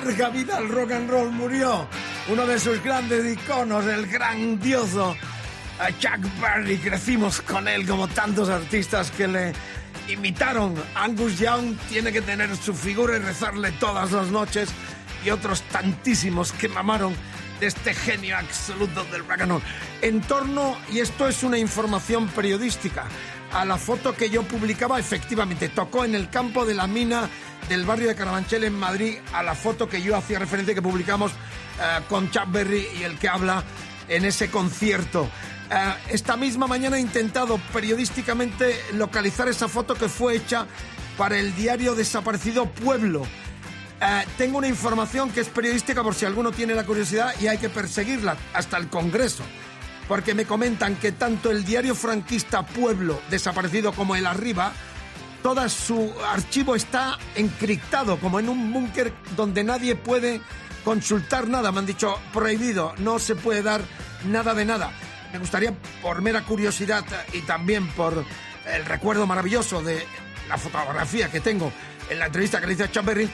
larga 0.10 0.30
vida 0.30 0.58
al 0.58 0.70
rock 0.70 0.92
and 0.92 1.10
roll 1.10 1.32
murió 1.32 1.88
uno 2.30 2.48
de 2.48 2.60
sus 2.60 2.82
grandes 2.84 3.32
iconos, 3.32 3.86
el 3.86 4.08
grandioso 4.08 5.16
eh, 5.88 5.94
Chuck 6.00 6.20
Berry. 6.42 6.78
Crecimos 6.78 7.42
con 7.42 7.68
él 7.68 7.86
como 7.86 8.08
tantos 8.08 8.50
artistas 8.50 9.12
que 9.12 9.28
le 9.28 9.54
imitaron. 10.08 10.74
Angus 10.96 11.38
Young 11.38 11.76
tiene 11.90 12.12
que 12.12 12.22
tener 12.22 12.56
su 12.58 12.74
figura 12.74 13.18
y 13.18 13.20
rezarle 13.20 13.72
todas 13.74 14.12
las 14.12 14.30
noches 14.30 14.70
y 15.24 15.30
otros 15.30 15.62
tantísimos 15.64 16.54
que 16.54 16.70
mamaron 16.70 17.14
de 17.60 17.68
este 17.68 17.94
genio 17.94 18.36
absoluto 18.38 19.04
del 19.12 19.28
rock 19.28 19.42
and 19.42 19.52
roll. 19.52 19.62
En 20.02 20.22
torno, 20.22 20.76
y 20.92 21.02
esto 21.02 21.28
es 21.28 21.44
una 21.44 21.60
información 21.60 22.28
periodística, 22.30 23.06
a 23.54 23.66
la 23.66 23.78
foto 23.78 24.16
que 24.16 24.30
yo 24.30 24.44
publicaba, 24.44 25.00
efectivamente, 25.00 25.70
tocó 25.70 26.06
en 26.06 26.16
el 26.16 26.30
campo 26.30 26.66
de 26.66 26.74
la 26.74 26.88
mina 26.88 27.30
del 27.68 27.86
barrio 27.86 28.08
de 28.08 28.16
Carabanchel 28.16 28.64
en 28.64 28.74
Madrid, 28.74 29.18
a 29.34 29.44
la 29.44 29.56
foto 29.56 29.88
que 29.88 30.02
yo 30.02 30.16
hacía 30.16 30.40
referencia 30.40 30.74
que 30.74 30.82
publicamos 30.82 31.32
eh, 31.32 32.02
con 32.08 32.30
Chuck 32.32 32.52
Berry 32.52 32.88
y 33.00 33.04
el 33.04 33.18
que 33.18 33.30
habla 33.30 33.64
en 34.08 34.26
ese 34.26 34.50
concierto. 34.50 35.30
Eh, 35.72 35.94
esta 36.10 36.36
misma 36.36 36.68
mañana 36.68 36.98
he 36.98 37.02
intentado 37.02 37.60
periodísticamente 37.72 38.76
localizar 38.94 39.48
esa 39.48 39.68
foto 39.68 39.94
que 39.94 40.10
fue 40.10 40.36
hecha 40.36 40.66
para 41.18 41.38
el 41.38 41.56
diario 41.56 41.96
Desaparecido 41.96 42.66
Pueblo. 42.66 43.24
Eh, 44.02 44.26
tengo 44.38 44.58
una 44.58 44.68
información 44.68 45.30
que 45.32 45.42
es 45.42 45.50
periodística 45.50 46.02
por 46.02 46.16
si 46.16 46.26
alguno 46.26 46.52
tiene 46.52 46.74
la 46.74 46.86
curiosidad 46.86 47.34
y 47.40 47.48
hay 47.48 47.58
que 47.58 47.70
perseguirla 47.70 48.38
hasta 48.54 48.78
el 48.78 48.88
Congreso. 48.88 49.44
Porque 50.10 50.34
me 50.34 50.46
comentan 50.46 50.96
que 50.96 51.14
tanto 51.14 51.52
el 51.52 51.64
diario 51.64 51.94
franquista 51.94 52.66
Pueblo, 52.66 53.22
desaparecido, 53.30 53.94
como 53.94 54.16
el 54.16 54.26
Arriba, 54.26 54.74
todo 55.44 55.70
su 55.70 56.12
archivo 56.28 56.76
está 56.76 57.18
encriptado, 57.36 58.20
como 58.20 58.40
en 58.40 58.50
un 58.50 58.74
búnker 58.74 59.14
donde 59.38 59.64
nadie 59.64 59.96
puede 59.96 60.42
consultar 60.84 61.48
nada. 61.48 61.72
Me 61.72 61.80
han 61.80 61.86
dicho 61.86 62.20
prohibido, 62.34 62.94
no 62.98 63.20
se 63.20 63.36
puede 63.36 63.62
dar 63.62 63.82
nada 64.26 64.56
de 64.56 64.66
nada. 64.66 64.92
Me 65.32 65.38
gustaría, 65.38 65.74
por 66.02 66.24
mera 66.24 66.44
curiosidad 66.44 67.06
y 67.32 67.42
también 67.42 67.88
por 67.90 68.26
el 68.66 68.86
recuerdo 68.86 69.28
maravilloso 69.28 69.84
de 69.84 70.06
la 70.50 70.58
fotografía 70.58 71.30
que 71.30 71.40
tengo 71.40 71.72
en 72.10 72.18
la 72.18 72.26
entrevista 72.26 72.60
que 72.60 72.66
le 72.66 72.74
hice 72.74 72.86
a 72.86 72.92
Chamberlain, 72.92 73.30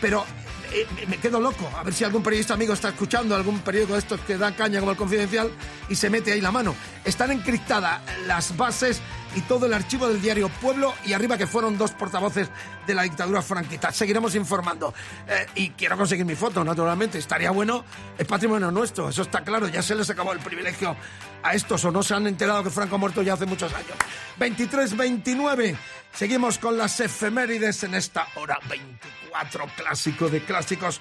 pero 0.00 0.24
eh, 0.72 0.86
me 1.08 1.18
quedo 1.18 1.40
loco. 1.40 1.70
A 1.76 1.82
ver 1.82 1.94
si 1.94 2.04
algún 2.04 2.22
periodista 2.22 2.54
amigo 2.54 2.74
está 2.74 2.88
escuchando, 2.90 3.34
algún 3.34 3.60
periódico 3.60 3.94
de 3.94 4.00
estos 4.00 4.20
que 4.20 4.36
da 4.36 4.54
caña 4.54 4.80
como 4.80 4.92
el 4.92 4.96
Confidencial 4.96 5.50
y 5.88 5.94
se 5.94 6.10
mete 6.10 6.32
ahí 6.32 6.40
la 6.40 6.52
mano. 6.52 6.74
Están 7.04 7.30
encriptadas 7.30 8.00
las 8.26 8.56
bases 8.56 9.00
y 9.34 9.42
todo 9.42 9.66
el 9.66 9.74
archivo 9.74 10.08
del 10.08 10.20
diario 10.20 10.48
Pueblo 10.48 10.92
y 11.04 11.12
arriba 11.12 11.38
que 11.38 11.46
fueron 11.46 11.78
dos 11.78 11.92
portavoces 11.92 12.48
de 12.86 12.94
la 12.94 13.02
dictadura 13.02 13.42
franquista. 13.42 13.92
Seguiremos 13.92 14.34
informando. 14.34 14.92
Eh, 15.28 15.46
y 15.56 15.70
quiero 15.70 15.96
conseguir 15.96 16.24
mi 16.24 16.34
foto, 16.34 16.64
naturalmente. 16.64 17.18
Estaría 17.18 17.50
bueno, 17.50 17.84
es 18.18 18.26
patrimonio 18.26 18.70
nuestro, 18.70 19.08
eso 19.08 19.22
está 19.22 19.42
claro. 19.42 19.68
Ya 19.68 19.82
se 19.82 19.94
les 19.94 20.08
acabó 20.10 20.32
el 20.32 20.40
privilegio 20.40 20.96
a 21.42 21.54
estos 21.54 21.84
o 21.84 21.90
no 21.90 22.02
se 22.02 22.14
han 22.14 22.26
enterado 22.26 22.62
que 22.62 22.70
Franco 22.70 22.96
ha 22.96 22.98
muerto 22.98 23.22
ya 23.22 23.34
hace 23.34 23.46
muchos 23.46 23.72
años. 23.72 23.96
23-29. 24.38 25.76
Seguimos 26.12 26.58
con 26.58 26.76
las 26.76 26.98
efemérides 27.00 27.84
en 27.84 27.94
esta 27.94 28.26
hora 28.34 28.58
24 29.30 29.66
clásico 29.76 30.28
de 30.28 30.40
clásicos. 30.42 31.00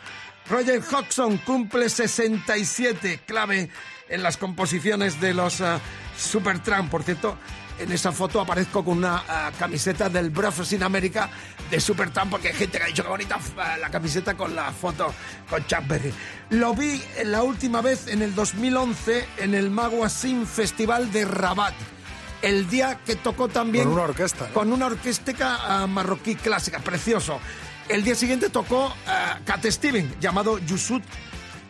Roger 0.49 0.81
Hodgson 0.81 1.37
cumple 1.39 1.89
67, 1.89 3.21
clave 3.25 3.69
en 4.07 4.23
las 4.23 4.37
composiciones 4.37 5.19
de 5.21 5.33
los 5.33 5.59
uh, 5.59 5.79
Supertramp. 6.17 6.89
Por 6.89 7.03
cierto, 7.03 7.37
en 7.77 7.91
esa 7.91 8.11
foto 8.11 8.41
aparezco 8.41 8.83
con 8.83 8.97
una 8.97 9.17
uh, 9.17 9.57
camiseta 9.57 10.09
del 10.09 10.31
Breakfast 10.31 10.73
in 10.73 10.83
America 10.83 11.29
de 11.69 11.79
Supertramp 11.79 12.31
porque 12.31 12.47
hay 12.47 12.55
gente 12.55 12.77
que 12.79 12.83
ha 12.83 12.87
dicho 12.87 13.03
que 13.03 13.09
bonita 13.09 13.37
uh, 13.37 13.79
la 13.79 13.89
camiseta 13.89 14.35
con 14.35 14.55
la 14.55 14.71
foto 14.71 15.13
con 15.49 15.65
Chuck 15.67 15.87
Berry. 15.87 16.13
Lo 16.51 16.73
vi 16.73 17.01
la 17.25 17.43
última 17.43 17.81
vez 17.81 18.07
en 18.07 18.21
el 18.23 18.33
2011 18.33 19.27
en 19.37 19.53
el 19.53 19.69
Maguasin 19.69 20.47
Festival 20.47 21.11
de 21.11 21.25
Rabat 21.25 21.75
el 22.41 22.69
día 22.69 22.99
que 23.05 23.17
tocó 23.17 23.49
también 23.49 23.83
Con 23.83 23.93
una 23.93 24.03
orquesta, 24.03 24.47
¿no? 24.47 24.53
con 24.53 24.71
una 24.71 24.85
orquesta 24.85 25.85
marroquí 25.87 26.35
clásica, 26.35 26.79
precioso. 26.79 27.39
El 27.89 28.04
día 28.04 28.13
siguiente 28.13 28.49
tocó 28.49 28.86
uh, 28.86 29.43
Cat 29.45 29.65
Steven, 29.65 30.15
llamado 30.21 30.60
Yusuf 30.60 31.02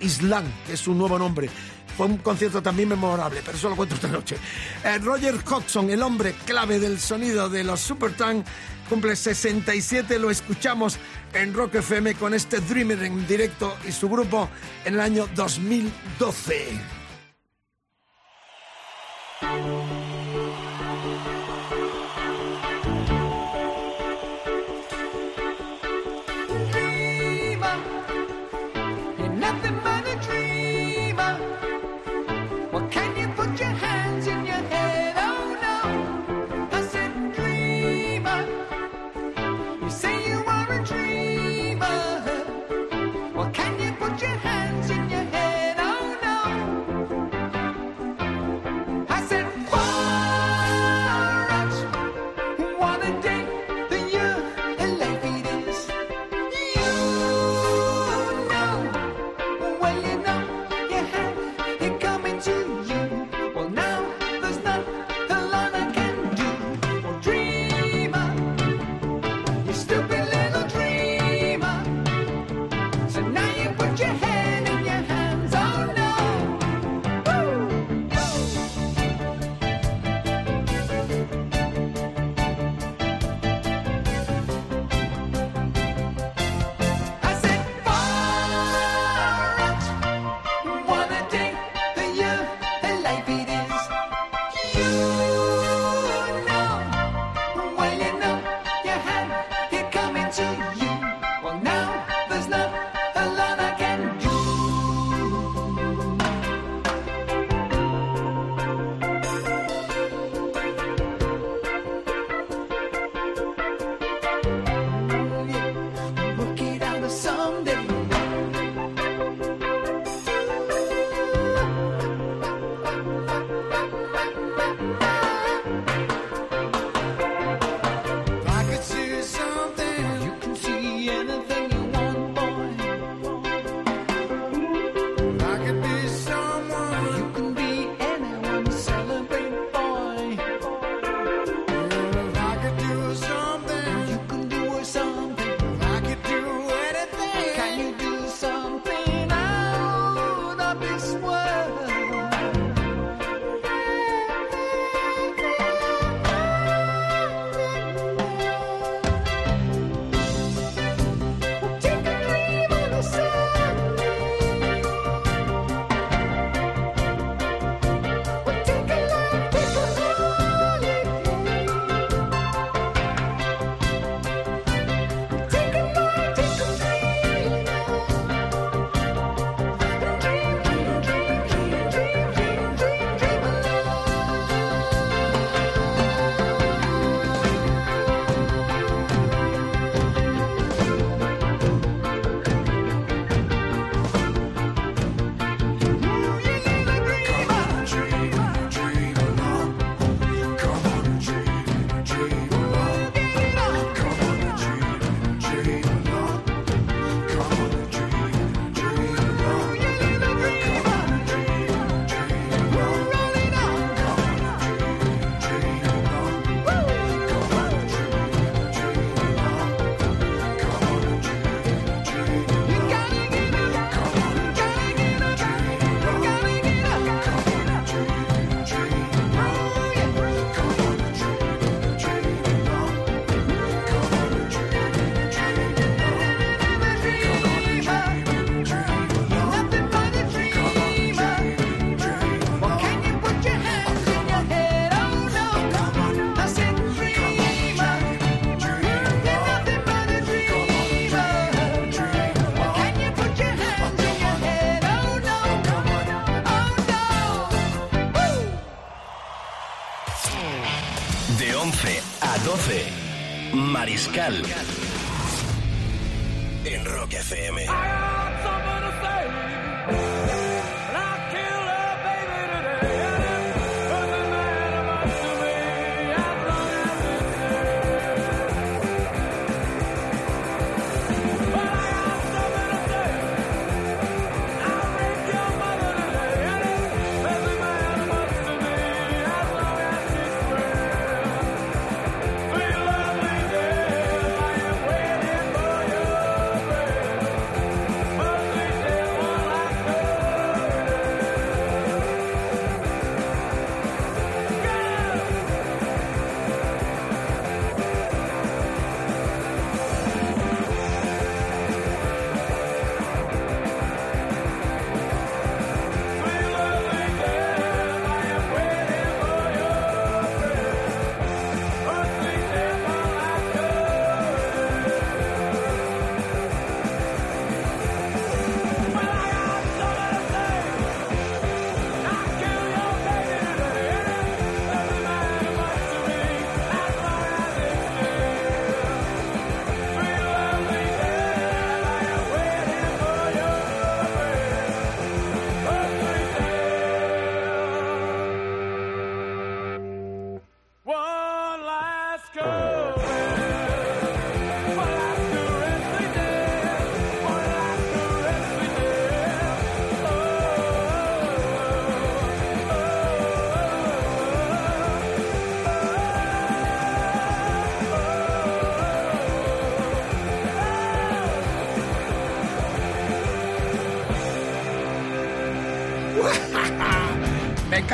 Islam, 0.02 0.44
que 0.68 0.74
es 0.74 0.80
su 0.82 0.94
nuevo 0.94 1.18
nombre. 1.18 1.50
Fue 1.96 2.08
un 2.08 2.18
concierto 2.18 2.62
también 2.62 2.90
memorable, 2.90 3.42
pero 3.46 3.58
eso 3.58 3.70
lo 3.70 3.78
cuento 3.78 3.96
esta 3.96 4.10
noche. 4.10 4.36
Eh, 4.84 4.98
Roger 5.00 5.36
Hodgson, 5.36 5.90
el 5.90 6.02
hombre 6.02 6.36
clave 6.46 6.78
del 6.78 7.00
sonido 7.00 7.50
de 7.50 7.64
los 7.64 7.80
Supertramp, 7.80 8.46
cumple 8.90 9.16
67, 9.16 10.20
lo 10.20 10.30
escuchamos 10.30 10.98
en 11.34 11.54
Rock 11.54 11.76
FM 11.76 12.16
con 12.16 12.34
este 12.34 12.60
Dreamer 12.60 13.02
en 13.04 13.26
directo 13.26 13.78
y 13.88 13.94
su 13.94 14.10
grupo 14.10 14.50
en 14.84 14.96
el 14.96 15.00
año 15.00 15.28
2012. 15.36 16.80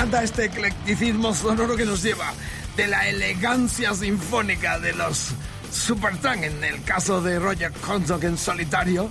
Encanta 0.05 0.23
este 0.23 0.45
eclecticismo 0.45 1.33
sonoro 1.33 1.75
que 1.75 1.83
nos 1.83 2.03
lleva 2.03 2.31
de 2.77 2.85
la 2.85 3.07
elegancia 3.07 3.91
sinfónica 3.95 4.77
de 4.77 4.93
los 4.93 5.29
Supertramp, 5.71 6.43
en 6.43 6.63
el 6.63 6.83
caso 6.83 7.21
de 7.21 7.39
Roger 7.39 7.71
Hodgson 7.87 8.21
en 8.21 8.37
solitario, 8.37 9.09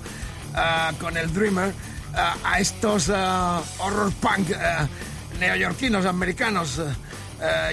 ah, 0.55 0.93
con 1.01 1.17
el 1.17 1.35
Dreamer, 1.35 1.73
ah, 2.15 2.37
a 2.45 2.61
estos 2.61 3.11
ah, 3.13 3.61
horror 3.79 4.13
punk 4.21 4.51
neoyorquinos, 5.41 6.07
americanos, 6.07 6.81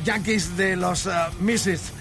yankees 0.04 0.58
de 0.58 0.76
los 0.76 1.08
Misfits. 1.40 1.92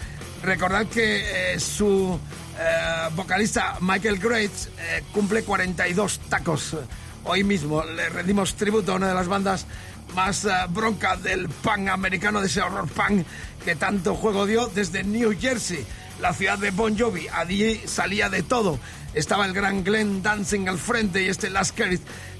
Recordad 0.43 0.87
que 0.87 1.53
eh, 1.53 1.61
su 1.61 2.19
eh, 2.59 3.09
vocalista 3.15 3.77
Michael 3.83 4.19
Graves 4.19 4.71
eh, 4.79 5.03
cumple 5.13 5.43
42 5.43 6.19
tacos. 6.31 6.77
Hoy 7.25 7.45
mismo 7.45 7.85
le 7.85 8.09
rendimos 8.09 8.55
tributo 8.55 8.93
a 8.93 8.95
una 8.95 9.09
de 9.09 9.15
las 9.15 9.29
bandas 9.29 9.67
más 10.15 10.45
eh, 10.45 10.51
bronca 10.69 11.17
del 11.17 11.49
punk 11.49 11.89
americano, 11.89 12.41
de 12.41 12.47
ese 12.47 12.61
horror 12.61 12.89
punk 12.89 13.27
que 13.65 13.77
tanto 13.77 14.15
juego 14.15 14.47
dio 14.47 14.67
desde 14.69 15.05
New 15.05 15.37
Jersey, 15.39 15.85
la 16.21 16.33
ciudad 16.33 16.59
de 16.59 16.71
Bon 16.71 16.99
Jovi. 16.99 17.29
Allí 17.29 17.81
salía 17.87 18.29
de 18.29 18.43
todo. 18.43 18.79
Estaba 19.15 19.45
el 19.47 19.53
gran 19.53 19.85
Glenn 19.85 20.23
Dancing 20.23 20.69
al 20.69 20.79
frente 20.79 21.23
y 21.23 21.29
este 21.29 21.51
Last 21.51 21.79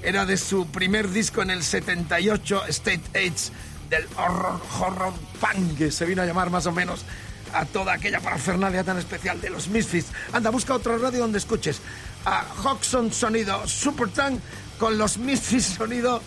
era 0.01 0.25
de 0.25 0.37
su 0.37 0.67
primer 0.67 1.09
disco 1.09 1.41
en 1.41 1.51
el 1.51 1.63
78, 1.63 2.65
State 2.67 3.03
Age, 3.13 3.51
del 3.89 4.07
horror, 4.17 4.61
horror 4.79 5.13
punk, 5.39 5.77
que 5.77 5.91
se 5.91 6.05
vino 6.05 6.21
a 6.21 6.25
llamar 6.25 6.49
más 6.49 6.65
o 6.65 6.71
menos 6.71 7.05
a 7.53 7.65
toda 7.65 7.93
aquella 7.93 8.19
parafernalia 8.19 8.83
tan 8.83 8.97
especial 8.97 9.41
de 9.41 9.49
los 9.49 9.67
Misfits. 9.67 10.07
Anda, 10.31 10.49
busca 10.49 10.73
otra 10.73 10.97
radio 10.97 11.19
donde 11.19 11.37
escuches 11.37 11.81
a 12.25 12.45
Hodgson 12.63 13.11
sonido 13.11 13.67
Supertank 13.67 14.39
con 14.79 14.97
los 14.97 15.17
Misfits 15.17 15.65
sonido 15.77 16.21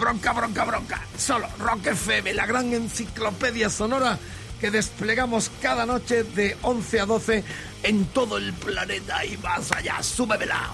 bronca, 0.00 0.32
bronca, 0.32 0.64
bronca. 0.64 1.00
Solo 1.16 1.46
Rock 1.58 1.88
FM, 1.88 2.34
la 2.34 2.46
gran 2.46 2.72
enciclopedia 2.72 3.68
sonora 3.70 4.18
que 4.60 4.70
desplegamos 4.70 5.50
cada 5.62 5.86
noche 5.86 6.24
de 6.24 6.56
11 6.62 7.00
a 7.00 7.06
12 7.06 7.44
en 7.82 8.04
todo 8.06 8.38
el 8.38 8.52
planeta 8.54 9.24
y 9.24 9.36
más 9.38 9.70
allá. 9.72 10.02
¡Súbemela! 10.02 10.72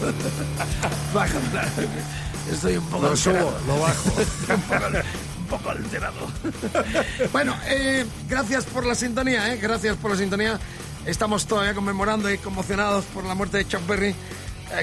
Bájala. 1.14 1.68
Estoy 2.50 2.76
un 2.76 2.86
poco 2.86 3.06
Lo 3.06 3.12
alterado. 3.12 3.50
subo, 3.50 3.74
lo 3.74 3.80
bajo. 3.80 4.10
un, 4.54 4.60
poco, 4.62 4.86
un 5.38 5.46
poco 5.46 5.70
alterado. 5.70 6.32
bueno, 7.32 7.56
eh, 7.66 8.04
gracias 8.28 8.64
por 8.66 8.84
la 8.86 8.94
sintonía, 8.94 9.52
eh, 9.52 9.56
gracias 9.56 9.96
por 9.96 10.10
la 10.12 10.16
sintonía. 10.16 10.58
Estamos 11.06 11.46
todavía 11.46 11.74
conmemorando 11.74 12.30
y 12.30 12.38
conmocionados 12.38 13.04
por 13.06 13.24
la 13.24 13.34
muerte 13.34 13.58
de 13.58 13.68
Chuck 13.68 13.86
Berry, 13.86 14.14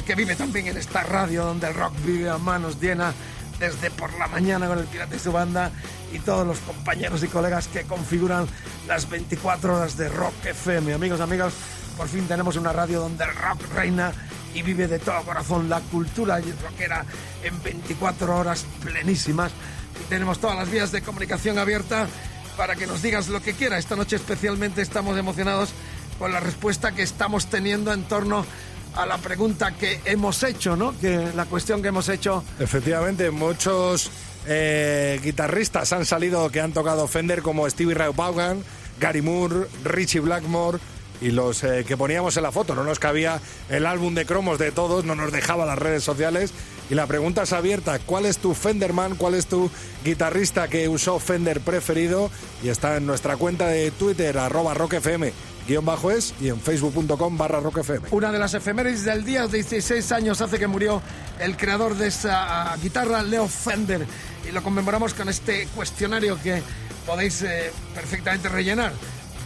que 0.06 0.16
vive 0.16 0.36
también 0.36 0.68
en 0.68 0.78
esta 0.78 1.04
radio 1.04 1.46
donde 1.46 1.68
el 1.68 1.74
rock 1.74 1.94
vive 2.06 2.30
a 2.30 2.38
manos 2.38 2.80
llenas 2.80 3.14
desde 3.60 3.92
por 3.92 4.14
la 4.18 4.28
mañana 4.28 4.68
con 4.68 4.80
el 4.80 4.86
Pirata 4.86 5.16
y 5.16 5.20
su 5.20 5.32
banda 5.32 5.72
y 6.12 6.20
todos 6.20 6.46
los 6.46 6.60
compañeros 6.60 7.24
y 7.24 7.28
colegas 7.28 7.68
que 7.68 7.84
configuran 7.84 8.48
las 8.88 9.10
24 9.10 9.76
horas 9.76 9.98
de 9.98 10.10
Rock 10.10 10.46
FM. 10.46 10.94
Amigos, 10.94 11.22
amigas, 11.22 11.54
por 11.98 12.08
fin 12.08 12.28
tenemos 12.28 12.56
una 12.56 12.74
radio 12.74 13.02
donde 13.02 13.24
el 13.24 13.36
rock 13.36 13.62
reina 13.74 14.12
y 14.54 14.62
vive 14.62 14.88
de 14.88 15.00
todo 15.00 15.22
corazón 15.24 15.70
la 15.70 15.80
cultura 15.80 16.40
rockera 16.62 17.06
en 17.44 17.62
24 17.62 18.38
horas 18.38 18.66
plenísimas. 18.84 19.52
Y 20.02 20.10
tenemos 20.10 20.40
todas 20.40 20.58
las 20.58 20.70
vías 20.70 20.92
de 20.92 21.02
comunicación 21.02 21.58
abierta 21.58 22.08
para 22.58 22.76
que 22.76 22.88
nos 22.88 23.02
digas 23.02 23.30
lo 23.30 23.42
que 23.42 23.54
quiera. 23.54 23.78
Esta 23.78 23.96
noche 23.96 24.16
especialmente 24.16 24.82
estamos 24.82 25.18
emocionados 25.18 25.70
con 26.20 26.32
la 26.32 26.40
respuesta 26.40 26.92
que 26.92 27.04
estamos 27.04 27.48
teniendo 27.48 27.94
en 27.94 28.04
torno 28.04 28.46
la 29.06 29.18
pregunta 29.18 29.72
que 29.74 30.00
hemos 30.06 30.44
hecho, 30.44 30.76
¿no? 30.76 30.98
Que 31.00 31.32
la 31.36 31.46
cuestión 31.46 31.82
que 31.82 31.90
hemos 31.90 32.10
hecho 32.10 32.44
Efectivamente, 32.60 33.32
muchos 33.32 34.10
eh, 34.48 35.20
guitarristas 35.24 35.94
han 35.94 36.06
salido 36.06 36.50
que 36.50 36.62
han 36.62 36.74
tocado 36.74 37.08
Fender 37.08 37.42
como 37.42 37.70
Stevie 37.70 37.96
Ray 37.96 38.12
Vaughan, 38.16 38.64
Gary 39.00 39.22
Moore, 39.22 39.68
Richie 39.84 40.20
Blackmore 40.20 40.80
y 41.22 41.32
los 41.32 41.64
eh, 41.64 41.86
que 41.88 41.98
poníamos 41.98 42.36
en 42.38 42.44
la 42.44 42.52
foto. 42.52 42.76
No 42.76 42.84
nos 42.84 43.00
cabía 43.00 43.40
el 43.70 43.86
álbum 43.86 44.14
de 44.14 44.26
cromos 44.26 44.60
de 44.60 44.72
todos, 44.72 45.06
no 45.06 45.16
nos 45.16 45.32
dejaba 45.32 45.66
las 45.66 45.80
redes 45.80 46.04
sociales. 46.04 46.52
Y 46.90 46.96
la 46.96 47.08
pregunta 47.08 47.44
es 47.44 47.54
abierta, 47.54 47.98
¿cuál 48.00 48.26
es 48.26 48.38
tu 48.38 48.54
Fenderman? 48.54 49.16
¿Cuál 49.16 49.36
es 49.36 49.48
tu 49.48 49.72
guitarrista 50.04 50.68
que 50.68 50.90
usó 50.90 51.20
Fender 51.20 51.62
preferido? 51.62 52.30
Y 52.62 52.70
está 52.70 52.98
en 52.98 53.06
nuestra 53.06 53.38
cuenta 53.38 53.68
de 53.68 53.92
Twitter, 53.92 54.38
arroba 54.38 54.74
rockfm, 54.74 55.32
guion 55.68 55.86
bajo 55.86 56.12
es, 56.12 56.34
y 56.42 56.50
en 56.50 56.60
facebook.com 56.60 57.38
barra. 57.38 57.62
Una 58.12 58.32
de 58.32 58.40
las 58.40 58.54
efemérides 58.54 59.06
del 59.06 59.24
día, 59.24 59.48
16 59.48 60.12
años 60.12 60.42
hace 60.42 60.60
que 60.60 60.68
murió 60.68 61.02
el 61.40 61.56
creador 61.58 61.96
de 61.96 62.08
esa 62.08 62.74
ah, 62.74 62.78
guitarra, 62.82 63.24
Leo 63.24 63.48
Fender, 63.48 64.06
y 64.48 64.52
lo 64.52 64.62
conmemoramos 64.62 65.14
con 65.14 65.30
este 65.30 65.68
cuestionario 65.76 66.40
que 66.42 66.62
podéis 67.06 67.42
eh, 67.44 67.72
perfectamente 67.94 68.50
rellenar, 68.50 68.94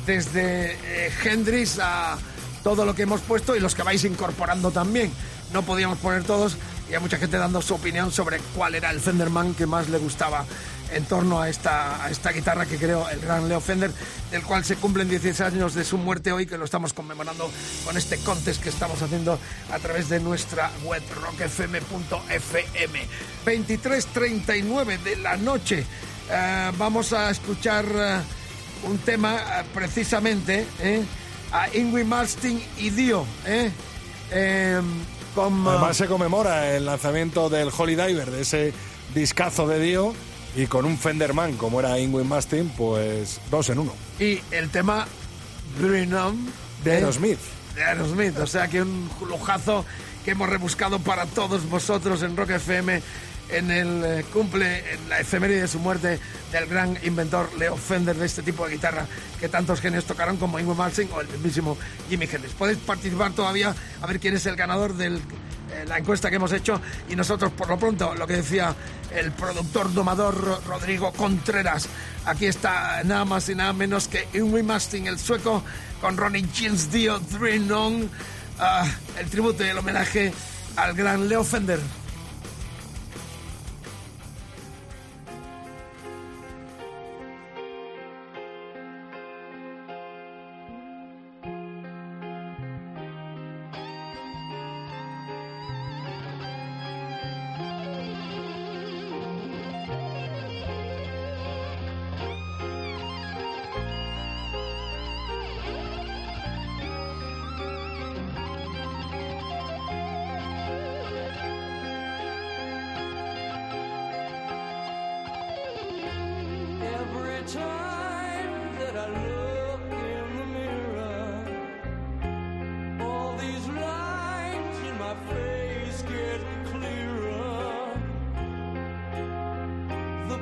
desde 0.06 0.74
eh, 0.74 1.12
Hendrix 1.24 1.80
a 1.80 2.18
todo 2.64 2.86
lo 2.86 2.96
que 2.96 3.04
hemos 3.04 3.22
puesto 3.22 3.56
y 3.56 3.60
los 3.60 3.76
que 3.76 3.84
vais 3.84 4.04
incorporando 4.04 4.72
también. 4.72 5.12
No 5.54 5.62
podíamos 5.62 6.00
poner 6.00 6.24
todos 6.24 6.58
y 6.90 6.94
hay 6.94 7.00
mucha 7.00 7.18
gente 7.18 7.38
dando 7.38 7.62
su 7.62 7.76
opinión 7.76 8.12
sobre 8.12 8.40
cuál 8.56 8.76
era 8.76 8.92
el 8.92 9.00
Fenderman 9.00 9.54
que 9.54 9.66
más 9.66 9.90
le 9.90 9.98
gustaba 9.98 10.46
en 10.94 11.06
torno 11.06 11.42
a 11.42 11.50
esta, 11.50 12.04
a 12.04 12.10
esta 12.10 12.32
guitarra 12.32 12.66
que 12.66 12.78
creó 12.78 13.08
el 13.10 13.20
gran 13.20 13.48
Leo 13.50 13.60
Fender, 13.62 13.92
del 14.32 14.44
cual 14.44 14.64
se 14.66 14.76
cumplen 14.76 15.10
16 15.10 15.42
años 15.42 15.74
de 15.74 15.84
su 15.84 15.98
muerte 15.98 16.32
hoy, 16.32 16.46
que 16.46 16.58
lo 16.58 16.66
estamos 16.66 16.94
conmemorando 16.94 17.50
con 17.86 17.98
este 17.98 18.18
contest 18.20 18.62
que 18.62 18.70
estamos 18.70 19.02
haciendo 19.02 19.40
a 19.72 19.80
través 19.80 20.10
de 20.10 20.20
nuestra 20.20 20.72
web 20.84 21.02
rockfm.fm. 21.22 23.08
23.39 23.46 25.00
de 25.04 25.16
la 25.18 25.38
noche. 25.38 25.86
Eh, 26.30 26.72
vamos 26.78 27.14
a 27.14 27.30
escuchar 27.30 27.86
eh, 27.96 28.20
un 28.84 28.98
tema 29.00 29.36
eh, 29.38 29.64
precisamente 29.74 30.66
eh, 30.82 31.04
a 31.52 31.70
Ingrid 31.76 32.06
Malmsteen 32.06 32.62
y 32.78 32.90
Dio. 32.90 33.26
eh, 33.46 33.72
eh, 34.32 34.82
con, 35.34 35.68
Además 35.68 35.96
se 35.96 36.08
conmemora 36.08 36.76
el 36.76 36.86
lanzamiento 36.86 37.50
del 37.50 37.70
Holy 37.76 37.96
Diver, 37.96 38.32
de 38.32 38.42
ese 38.42 38.74
discazo 39.14 39.68
de 39.68 39.80
Dio, 39.80 40.14
y 40.58 40.66
con 40.68 40.84
un 40.86 40.98
Fenderman 40.98 41.54
como 41.56 41.80
era 41.80 41.98
Ingrid 42.00 42.26
Mastin, 42.26 42.68
pues 42.76 43.40
dos 43.50 43.70
en 43.70 43.80
uno. 43.80 43.94
y 44.20 44.40
el 44.52 44.70
tema 44.70 45.08
Green 45.80 46.14
On 46.14 46.36
De 46.84 46.94
Aerosmith. 46.94 47.40
de 47.76 47.84
Aerosmith. 47.84 48.38
O 48.40 48.48
sea 48.48 48.68
que 48.68 48.82
un 48.82 49.10
lujazo 49.30 49.86
que 50.26 50.32
hemos 50.32 50.50
rebuscado 50.50 51.00
para 51.00 51.26
todos 51.28 51.70
vosotros 51.70 52.22
en 52.24 52.36
Rock 52.36 52.50
FM 52.52 53.02
en 53.50 53.72
el 53.72 54.04
eh, 54.06 54.26
cumple, 54.34 54.94
en 54.94 55.10
la 55.10 55.20
efeméride 55.20 55.62
de 55.62 55.68
su 55.68 55.80
muerte 55.80 56.20
del 56.52 56.66
gran 56.68 56.98
inventor 57.04 57.50
Leo 57.58 57.78
Fender 57.78 58.16
de 58.16 58.26
este 58.26 58.42
tipo 58.44 58.66
de 58.68 58.74
guitarra 58.76 59.06
que 59.40 59.48
tantos 59.50 59.80
genios 59.82 60.06
tocaron 60.06 60.38
como 60.38 60.60
Ingrid 60.60 60.76
Malmsteen 60.76 61.10
o 61.14 61.22
el 61.22 61.28
mismísimo 61.30 61.78
Jimi 62.10 62.26
Hendrix. 62.26 62.54
Podéis 62.56 62.78
participar 62.80 63.32
todavía 63.34 63.74
a 64.02 64.08
ver 64.08 64.20
quién 64.20 64.36
es 64.36 64.46
el 64.46 64.56
ganador 64.56 64.96
de 64.96 65.20
la 65.88 65.98
encuesta 65.98 66.30
que 66.30 66.38
hemos 66.38 66.52
hecho 66.54 66.82
y 67.10 67.16
nosotros 67.16 67.52
por 67.52 67.68
lo 67.68 67.78
pronto 67.78 68.16
lo 68.16 68.26
que 68.26 68.38
decía 68.38 68.74
el 69.14 69.32
productor 69.34 69.94
domador 69.94 70.36
Ro- 70.42 70.62
Rodrigo 70.66 71.12
Contreras 71.12 71.88
aquí 72.26 72.46
está 72.48 73.04
nada 73.04 73.26
más 73.26 73.48
y 73.50 73.56
nada 73.56 73.74
menos 73.74 74.08
que 74.08 74.28
Ingrid 74.34 74.64
Malmsteen 74.64 75.08
el 75.08 75.20
sueco 75.20 75.64
con 76.02 76.16
Ronnie 76.18 76.46
James 76.56 76.90
Dio 76.92 77.20
Dream 77.20 77.70
On 77.72 78.10
ah, 78.60 78.90
el 79.20 79.30
tributo 79.30 79.64
y 79.66 79.68
el 79.70 79.78
homenaje 79.78 80.34
al 80.78 80.94
gran 80.94 81.28
Leo 81.28 81.44
Fender 81.44 81.80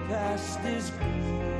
past 0.07 0.59
is 0.65 0.89
gone. 0.91 1.54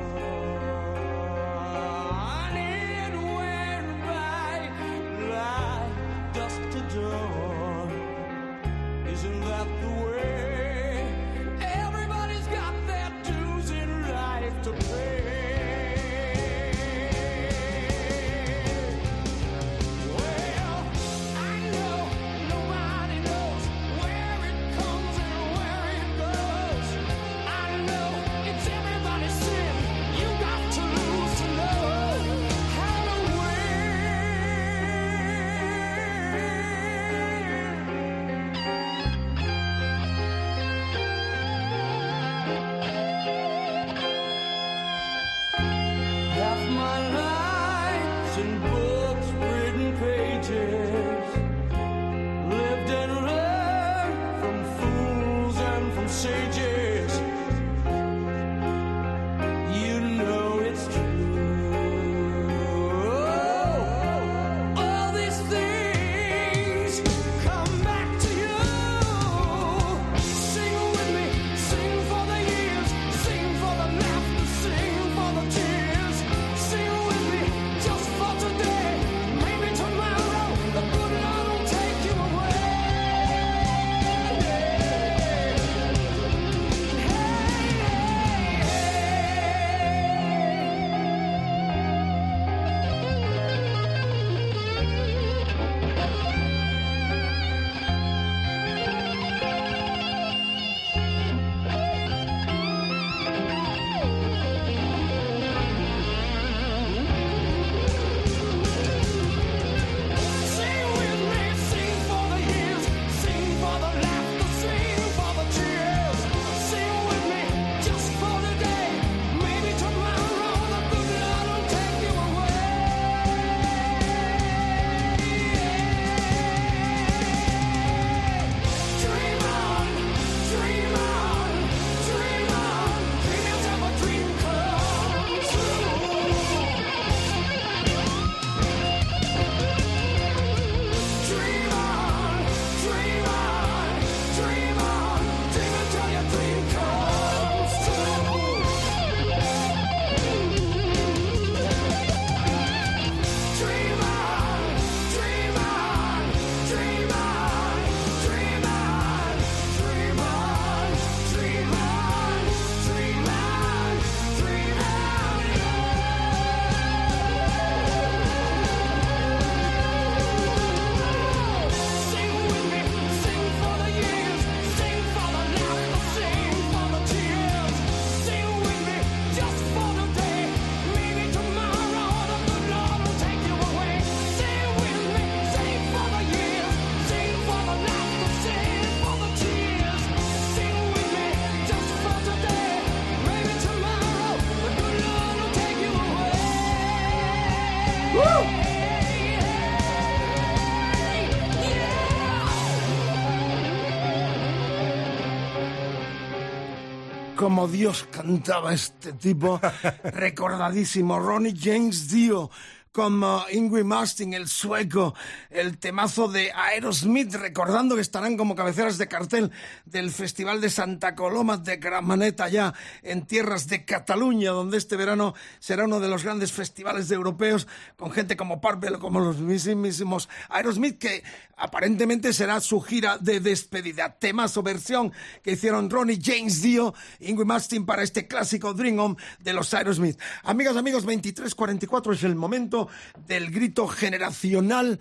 Como 207.56 207.70
Dios 207.70 208.06
cantaba 208.12 208.74
este 208.74 209.14
tipo, 209.14 209.62
recordadísimo, 210.04 211.18
Ronnie 211.18 211.56
James 211.58 212.10
Dio, 212.12 212.52
como 212.96 213.44
Ingrid 213.52 213.84
Mastin, 213.84 214.34
el 214.34 214.48
sueco, 214.48 215.14
el 215.50 215.78
temazo 215.80 216.30
de 216.30 216.54
Aerosmith, 216.54 217.34
recordando 217.34 217.96
que 217.96 218.02
estarán 218.02 218.38
como 218.38 218.56
cabeceras 218.56 218.98
de 218.98 219.10
cartel 219.10 219.52
del 219.84 220.12
Festival 220.12 220.62
de 220.62 220.70
Santa 220.70 221.14
Coloma 221.14 221.58
de 221.58 221.76
Gramaneta, 221.76 222.48
ya 222.48 222.74
en 223.04 223.26
tierras 223.28 223.68
de 223.68 223.84
Cataluña, 223.84 224.52
donde 224.52 224.78
este 224.78 224.96
verano 224.96 225.34
será 225.60 225.84
uno 225.84 226.00
de 226.00 226.08
los 226.08 226.24
grandes 226.24 226.54
festivales 226.54 227.12
europeos, 227.12 227.68
con 227.98 228.12
gente 228.12 228.38
como 228.38 228.62
Purple, 228.62 228.98
como 228.98 229.20
los 229.20 229.40
mismísimos 229.40 230.30
Aerosmith, 230.48 230.98
que 230.98 231.22
aparentemente 231.58 232.32
será 232.32 232.62
su 232.62 232.80
gira 232.80 233.18
de 233.18 233.42
despedida. 233.42 234.18
Temas 234.20 234.56
o 234.56 234.64
versión 234.64 235.12
que 235.44 235.52
hicieron 235.52 235.90
Ronnie 235.90 236.20
James 236.24 236.62
Dio, 236.62 236.94
Ingrid 237.20 237.46
Mastin 237.46 237.86
para 237.86 238.04
este 238.04 238.26
clásico 238.26 238.74
Dream 238.74 239.00
On 239.00 239.18
de 239.40 239.52
los 239.52 239.74
Aerosmith. 239.74 240.18
Amigas, 240.44 240.78
amigos, 240.78 241.06
23.44 241.06 242.14
es 242.14 242.24
el 242.24 242.36
momento 242.36 242.85
del 243.28 243.52
grito 243.52 243.88
generacional. 243.88 245.00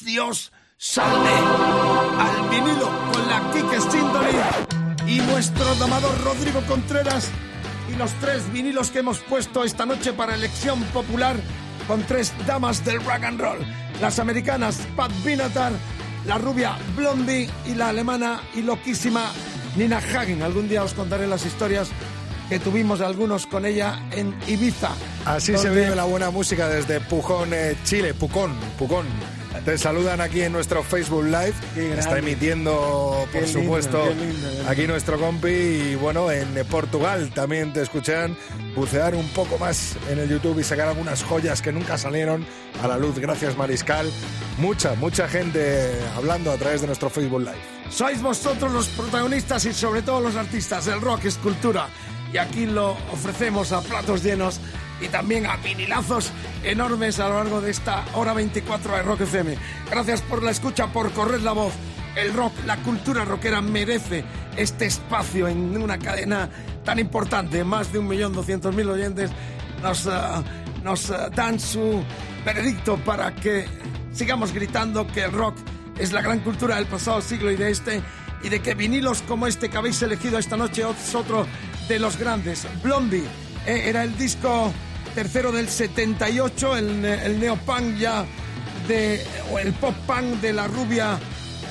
Dios 0.00 0.52
salve 0.76 1.30
al 2.18 2.48
vinilo 2.50 2.90
con 3.12 3.28
la 3.28 3.50
Kike 3.52 3.80
Stindoli 3.80 4.36
y 5.06 5.20
nuestro 5.20 5.74
domador 5.76 6.12
Rodrigo 6.24 6.60
Contreras 6.66 7.30
y 7.92 7.96
los 7.96 8.12
tres 8.14 8.52
vinilos 8.52 8.90
que 8.90 8.98
hemos 8.98 9.20
puesto 9.20 9.64
esta 9.64 9.86
noche 9.86 10.12
para 10.12 10.34
elección 10.34 10.82
popular 10.84 11.36
con 11.86 12.02
tres 12.02 12.32
damas 12.46 12.84
del 12.84 13.02
rock 13.04 13.24
and 13.24 13.40
roll. 13.40 13.58
Las 14.00 14.18
americanas 14.18 14.78
Pat 14.96 15.12
Binatar, 15.24 15.72
la 16.26 16.38
rubia 16.38 16.76
Blondie 16.96 17.48
y 17.66 17.74
la 17.74 17.90
alemana 17.90 18.42
y 18.54 18.62
loquísima 18.62 19.30
Nina 19.76 19.98
Hagen. 19.98 20.42
Algún 20.42 20.68
día 20.68 20.82
os 20.82 20.94
contaré 20.94 21.26
las 21.26 21.46
historias 21.46 21.88
que 22.48 22.58
tuvimos 22.58 23.00
algunos 23.00 23.46
con 23.46 23.66
ella 23.66 24.00
en 24.12 24.34
Ibiza. 24.46 24.90
Así 25.24 25.56
se 25.56 25.68
vive 25.70 25.94
la 25.96 26.04
buena 26.04 26.30
música 26.30 26.68
desde 26.68 27.00
Pujón, 27.00 27.52
eh, 27.52 27.76
Chile. 27.84 28.14
Pucón, 28.14 28.54
Pucón. 28.78 29.06
Te 29.64 29.78
saludan 29.78 30.20
aquí 30.20 30.42
en 30.42 30.52
nuestro 30.52 30.82
Facebook 30.82 31.24
Live. 31.24 31.54
Está 31.98 32.18
emitiendo, 32.18 33.26
por 33.32 33.40
Qué 33.40 33.48
supuesto, 33.48 34.06
lindo, 34.06 34.24
lindo. 34.50 34.68
aquí 34.68 34.86
nuestro 34.86 35.18
compi. 35.18 35.48
Y 35.48 35.94
bueno, 35.96 36.30
en 36.30 36.56
eh, 36.56 36.64
Portugal 36.64 37.30
también 37.34 37.72
te 37.72 37.82
escuchan 37.82 38.36
bucear 38.76 39.14
un 39.14 39.26
poco 39.30 39.58
más 39.58 39.96
en 40.10 40.18
el 40.18 40.28
YouTube 40.28 40.60
y 40.60 40.62
sacar 40.62 40.88
algunas 40.88 41.22
joyas 41.24 41.62
que 41.62 41.72
nunca 41.72 41.96
salieron 41.98 42.46
a 42.82 42.86
la 42.86 42.98
luz. 42.98 43.18
Gracias, 43.18 43.56
Mariscal. 43.56 44.10
Mucha, 44.58 44.94
mucha 44.94 45.26
gente 45.26 45.90
hablando 46.14 46.52
a 46.52 46.56
través 46.56 46.82
de 46.82 46.86
nuestro 46.86 47.08
Facebook 47.10 47.40
Live. 47.40 47.76
Sois 47.90 48.20
vosotros 48.20 48.70
los 48.72 48.88
protagonistas 48.88 49.64
y 49.64 49.72
sobre 49.72 50.02
todo 50.02 50.20
los 50.20 50.36
artistas. 50.36 50.86
El 50.86 51.00
rock 51.00 51.24
es 51.24 51.38
cultura 51.38 51.88
y 52.36 52.38
aquí 52.38 52.66
lo 52.66 52.90
ofrecemos 53.14 53.72
a 53.72 53.80
platos 53.80 54.22
llenos 54.22 54.60
y 55.00 55.08
también 55.08 55.46
a 55.46 55.56
vinilazos 55.56 56.30
enormes 56.64 57.18
a 57.18 57.30
lo 57.30 57.36
largo 57.36 57.62
de 57.62 57.70
esta 57.70 58.04
hora 58.12 58.34
24 58.34 58.94
de 58.94 59.02
Rock 59.02 59.22
FM. 59.22 59.56
Gracias 59.90 60.20
por 60.20 60.42
la 60.42 60.50
escucha, 60.50 60.88
por 60.88 61.12
correr 61.12 61.40
la 61.40 61.52
voz. 61.52 61.72
El 62.14 62.34
rock, 62.34 62.52
la 62.66 62.76
cultura 62.82 63.24
rockera 63.24 63.62
merece 63.62 64.22
este 64.54 64.84
espacio 64.84 65.48
en 65.48 65.80
una 65.80 65.98
cadena 65.98 66.50
tan 66.84 66.98
importante. 66.98 67.64
Más 67.64 67.90
de 67.90 68.00
un 68.00 68.08
millón 68.08 68.34
doscientos 68.34 68.74
mil 68.74 68.90
oyentes 68.90 69.30
nos, 69.82 70.06
ah, 70.06 70.44
nos 70.84 71.10
ah, 71.10 71.30
dan 71.34 71.58
su 71.58 72.04
veredicto 72.44 72.98
para 72.98 73.34
que 73.34 73.64
sigamos 74.12 74.52
gritando 74.52 75.06
que 75.06 75.24
el 75.24 75.32
rock 75.32 75.56
es 75.98 76.12
la 76.12 76.20
gran 76.20 76.40
cultura 76.40 76.76
del 76.76 76.84
pasado 76.84 77.22
siglo 77.22 77.50
y 77.50 77.56
de 77.56 77.70
este, 77.70 78.02
y 78.42 78.48
de 78.48 78.60
que 78.60 78.74
vinilos 78.74 79.22
como 79.22 79.46
este 79.46 79.68
que 79.68 79.76
habéis 79.76 80.00
elegido 80.02 80.38
esta 80.38 80.56
noche 80.56 80.82
es 80.82 81.14
otro 81.14 81.46
de 81.88 81.98
los 81.98 82.16
grandes. 82.18 82.66
Blondie 82.82 83.24
eh, 83.66 83.82
era 83.86 84.02
el 84.04 84.16
disco 84.18 84.72
tercero 85.14 85.50
del 85.52 85.68
78, 85.68 86.76
el, 86.76 87.00
ne- 87.02 87.24
el 87.24 87.40
neopunk 87.40 87.96
ya 87.98 88.24
de, 88.86 89.24
o 89.50 89.58
el 89.58 89.72
pop 89.72 89.94
punk 90.06 90.40
de 90.40 90.52
la 90.52 90.66
rubia 90.68 91.18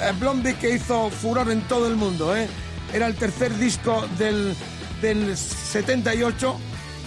eh, 0.02 0.12
Blondie 0.20 0.56
que 0.56 0.72
hizo 0.76 1.10
furor 1.10 1.52
en 1.52 1.62
todo 1.62 1.88
el 1.88 1.96
mundo. 1.96 2.36
eh. 2.36 2.48
Era 2.94 3.08
el 3.08 3.16
tercer 3.16 3.56
disco 3.58 4.06
del, 4.18 4.56
del 5.02 5.36
78 5.38 6.58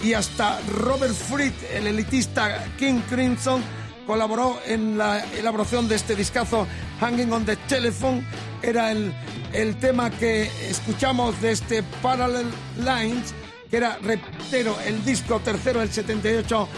y 0.04 0.12
hasta 0.12 0.60
Robert 0.68 1.14
Fried, 1.14 1.52
el 1.74 1.86
elitista 1.88 2.64
King 2.78 3.00
Crimson, 3.10 3.62
colaboró 4.06 4.60
en 4.66 4.96
la 4.96 5.20
elaboración 5.38 5.88
de 5.88 5.96
este 5.96 6.14
discazo 6.14 6.66
Hanging 7.00 7.32
on 7.32 7.44
the 7.44 7.56
Telephone. 7.56 8.24
Era 8.62 8.90
el, 8.92 9.12
el 9.52 9.76
tema 9.76 10.10
que 10.10 10.50
escuchamos 10.68 11.40
de 11.40 11.52
este 11.52 11.82
Parallel 12.02 12.46
Lines, 12.78 13.34
que 13.70 13.76
era, 13.76 13.98
reptero, 14.02 14.76
el 14.86 15.04
disco 15.04 15.40
tercero 15.40 15.80
del 15.80 15.90
78 15.92 16.68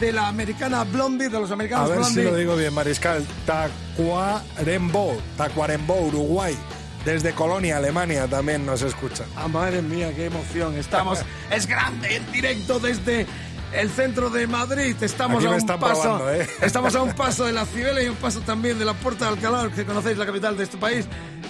de 0.00 0.12
la 0.12 0.28
americana 0.28 0.84
Blondie, 0.84 1.28
de 1.28 1.40
los 1.40 1.50
A 1.50 1.54
americanos 1.54 1.88
ver 1.88 1.98
si 2.04 2.14
Blondie. 2.14 2.24
lo 2.24 2.36
digo 2.36 2.56
bien, 2.56 2.72
Mariscal. 2.74 3.24
Tacuarembó, 3.46 5.16
Tacuarembó, 5.36 6.00
Uruguay. 6.00 6.56
Desde 7.04 7.32
Colonia, 7.32 7.76
Alemania, 7.76 8.26
también 8.26 8.64
nos 8.64 8.80
escuchan. 8.80 9.26
Ah, 9.36 9.46
madre 9.46 9.82
mía, 9.82 10.10
qué 10.16 10.24
emoción. 10.24 10.74
Estamos, 10.78 11.18
es 11.50 11.66
grande, 11.66 12.16
en 12.16 12.32
directo 12.32 12.80
desde 12.80 13.26
el 13.74 13.90
centro 13.90 14.30
de 14.30 14.46
Madrid. 14.46 14.96
Estamos 15.00 15.44
Aquí 15.44 15.52
a 15.52 15.56
un 15.56 15.66
paso. 15.66 16.02
probando, 16.02 16.32
¿eh? 16.32 16.48
Estamos 16.62 16.94
a 16.94 17.02
un 17.02 17.12
paso 17.12 17.44
de 17.44 17.52
la 17.52 17.64
Cibeles 17.66 18.04
y 18.04 18.08
un 18.08 18.16
paso 18.16 18.40
también 18.40 18.78
de 18.78 18.84
la 18.84 18.94
Puerta 18.94 19.26
de 19.26 19.32
Alcalá, 19.32 19.70
que 19.74 19.84
conocéis 19.84 20.18
la 20.18 20.26
capital 20.26 20.56
de 20.56 20.64
este 20.64 20.76
país. 20.76 21.06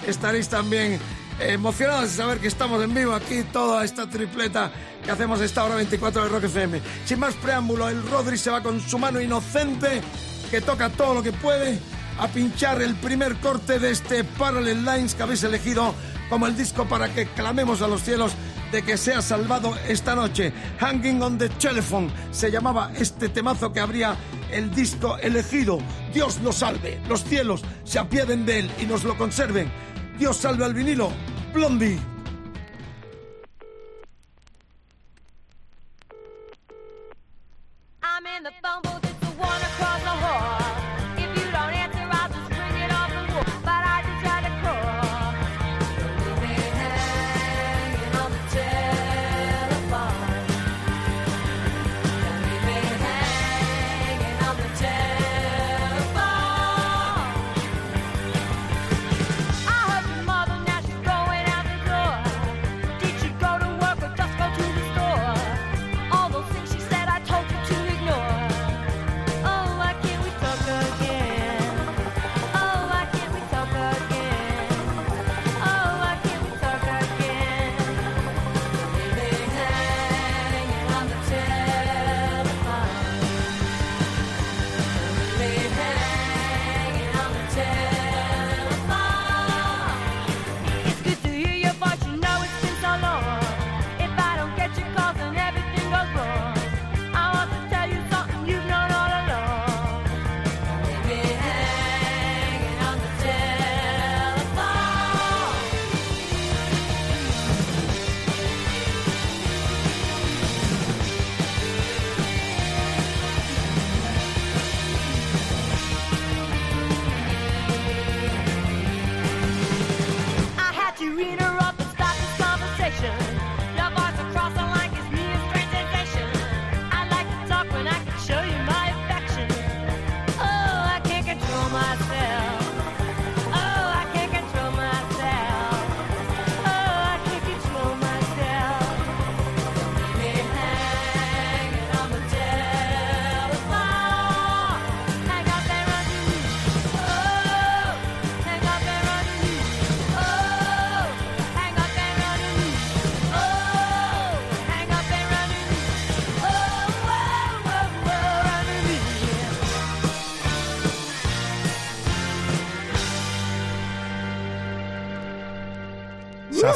Estaréis 0.07 0.49
también 0.49 0.99
emocionados 1.41 2.11
de 2.11 2.17
saber 2.17 2.39
que 2.39 2.49
estamos 2.49 2.83
en 2.83 2.95
vivo 2.95 3.15
aquí, 3.15 3.43
toda 3.53 3.85
esta 3.85 4.09
tripleta 4.09 4.71
que 5.05 5.11
hacemos 5.11 5.41
esta 5.41 5.65
hora 5.65 5.75
24 5.77 6.25
de 6.25 6.29
Rock 6.29 6.45
FM. 6.45 6.81
Sin 7.05 7.19
más 7.21 7.35
preámbulo, 7.35 7.89
el 7.89 8.03
Rodri 8.09 8.39
se 8.39 8.51
va 8.51 8.63
con 8.63 8.81
su 8.81 8.99
mano 8.99 9.21
inocente, 9.21 10.01
que 10.51 10.61
toca 10.61 10.89
todo 10.91 11.15
lo 11.15 11.23
que 11.23 11.33
puede, 11.33 11.79
a 12.19 12.29
pinchar 12.29 12.81
el 12.81 12.95
primer 12.95 13.37
corte 13.37 13.79
de 13.79 13.91
este 13.91 14.23
Parallel 14.25 14.85
Lines 14.85 15.15
que 15.15 15.23
habéis 15.25 15.43
elegido 15.43 15.95
como 16.31 16.47
el 16.47 16.57
disco 16.57 16.85
para 16.87 17.13
que 17.13 17.27
clamemos 17.27 17.83
a 17.83 17.89
los 17.89 18.03
cielos 18.03 18.33
de 18.75 18.83
que 18.83 18.97
sea 18.97 19.23
salvado 19.23 19.73
esta 19.87 20.17
noche. 20.17 20.53
Hanging 20.81 21.23
on 21.23 21.39
the 21.39 21.49
Telephone 21.49 22.11
se 22.33 22.51
llamaba 22.51 22.91
este 22.97 23.29
temazo 23.29 23.73
que 23.73 23.79
habría 23.79 24.17
el 24.51 24.75
disco 24.75 25.17
elegido. 25.19 25.79
Dios 26.13 26.41
lo 26.41 26.53
salve, 26.53 27.01
los 27.09 27.23
cielos 27.23 27.63
se 27.85 28.01
apiaden 28.01 28.45
de 28.45 28.59
él 28.61 28.71
y 28.81 28.87
nos 28.87 29.05
lo 29.05 29.17
conserven. 29.17 29.71
Dios 30.19 30.39
salve 30.39 30.65
al 30.65 30.75
vinilo. 30.75 31.13
Blondie. 31.53 32.01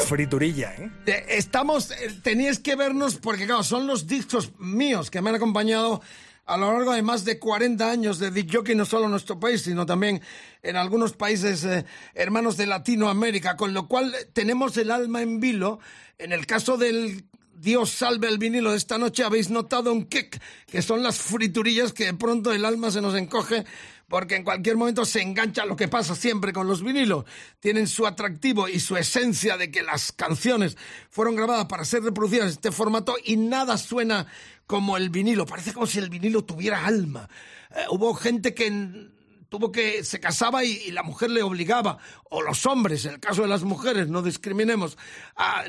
Friturilla, 0.09 0.73
¿eh? 0.73 0.91
Estamos, 1.29 1.91
eh, 1.91 2.09
teníais 2.23 2.59
que 2.59 2.75
vernos 2.75 3.17
porque, 3.17 3.45
claro, 3.45 3.63
son 3.63 3.85
los 3.85 4.07
discos 4.07 4.51
míos 4.57 5.11
que 5.11 5.21
me 5.21 5.29
han 5.29 5.35
acompañado 5.35 6.01
a 6.47 6.57
lo 6.57 6.73
largo 6.73 6.93
de 6.93 7.03
más 7.03 7.25
de 7.25 7.37
40 7.37 7.91
años 7.91 8.17
de 8.17 8.31
disc 8.31 8.49
jockey, 8.51 8.73
no 8.73 8.85
solo 8.85 9.05
en 9.05 9.11
nuestro 9.11 9.39
país, 9.39 9.61
sino 9.61 9.85
también 9.85 10.19
en 10.63 10.77
algunos 10.77 11.13
países 11.13 11.63
eh, 11.63 11.85
hermanos 12.15 12.57
de 12.57 12.65
Latinoamérica, 12.65 13.55
con 13.55 13.75
lo 13.75 13.87
cual 13.87 14.15
eh, 14.15 14.27
tenemos 14.33 14.75
el 14.77 14.89
alma 14.89 15.21
en 15.21 15.39
vilo. 15.39 15.79
En 16.17 16.31
el 16.31 16.47
caso 16.47 16.75
del 16.75 17.25
Dios 17.53 17.91
salve 17.91 18.27
el 18.29 18.39
vinilo 18.39 18.71
de 18.71 18.77
esta 18.77 18.97
noche, 18.97 19.23
habéis 19.23 19.51
notado 19.51 19.93
un 19.93 20.05
kick, 20.05 20.41
que 20.65 20.81
son 20.81 21.03
las 21.03 21.19
friturillas 21.19 21.93
que 21.93 22.05
de 22.05 22.13
pronto 22.15 22.51
el 22.51 22.65
alma 22.65 22.89
se 22.89 23.01
nos 23.01 23.15
encoge 23.15 23.63
porque 24.09 24.35
en 24.35 24.43
cualquier 24.43 24.75
momento 24.75 25.05
se 25.05 25.21
engancha 25.21 25.65
lo 25.65 25.75
que 25.75 25.87
pasa 25.87 26.15
siempre 26.15 26.51
con 26.51 26.67
los 26.67 26.83
vinilos. 26.83 27.25
Tienen 27.59 27.87
su 27.87 28.07
atractivo 28.07 28.67
y 28.67 28.79
su 28.79 28.97
esencia 28.97 29.55
de 29.55 29.71
que 29.71 29.83
las 29.83 30.11
canciones 30.11 30.77
fueron 31.09 31.35
grabadas 31.35 31.65
para 31.65 31.85
ser 31.85 32.03
reproducidas 32.03 32.45
en 32.45 32.51
este 32.51 32.71
formato 32.71 33.15
y 33.23 33.37
nada 33.37 33.77
suena 33.77 34.25
como 34.65 34.97
el 34.97 35.09
vinilo. 35.09 35.45
Parece 35.45 35.73
como 35.73 35.87
si 35.87 35.99
el 35.99 36.09
vinilo 36.09 36.43
tuviera 36.43 36.85
alma. 36.85 37.29
Eh, 37.75 37.85
hubo 37.91 38.13
gente 38.15 38.53
que 38.55 39.09
tuvo 39.49 39.71
que 39.71 40.03
se 40.03 40.19
casaba 40.19 40.63
y, 40.63 40.71
y 40.85 40.91
la 40.91 41.03
mujer 41.03 41.29
le 41.31 41.43
obligaba 41.43 41.97
o 42.29 42.41
los 42.41 42.65
hombres 42.65 43.05
en 43.05 43.15
el 43.15 43.19
caso 43.19 43.41
de 43.41 43.47
las 43.47 43.63
mujeres 43.63 44.07
no 44.07 44.21
discriminemos 44.21 44.97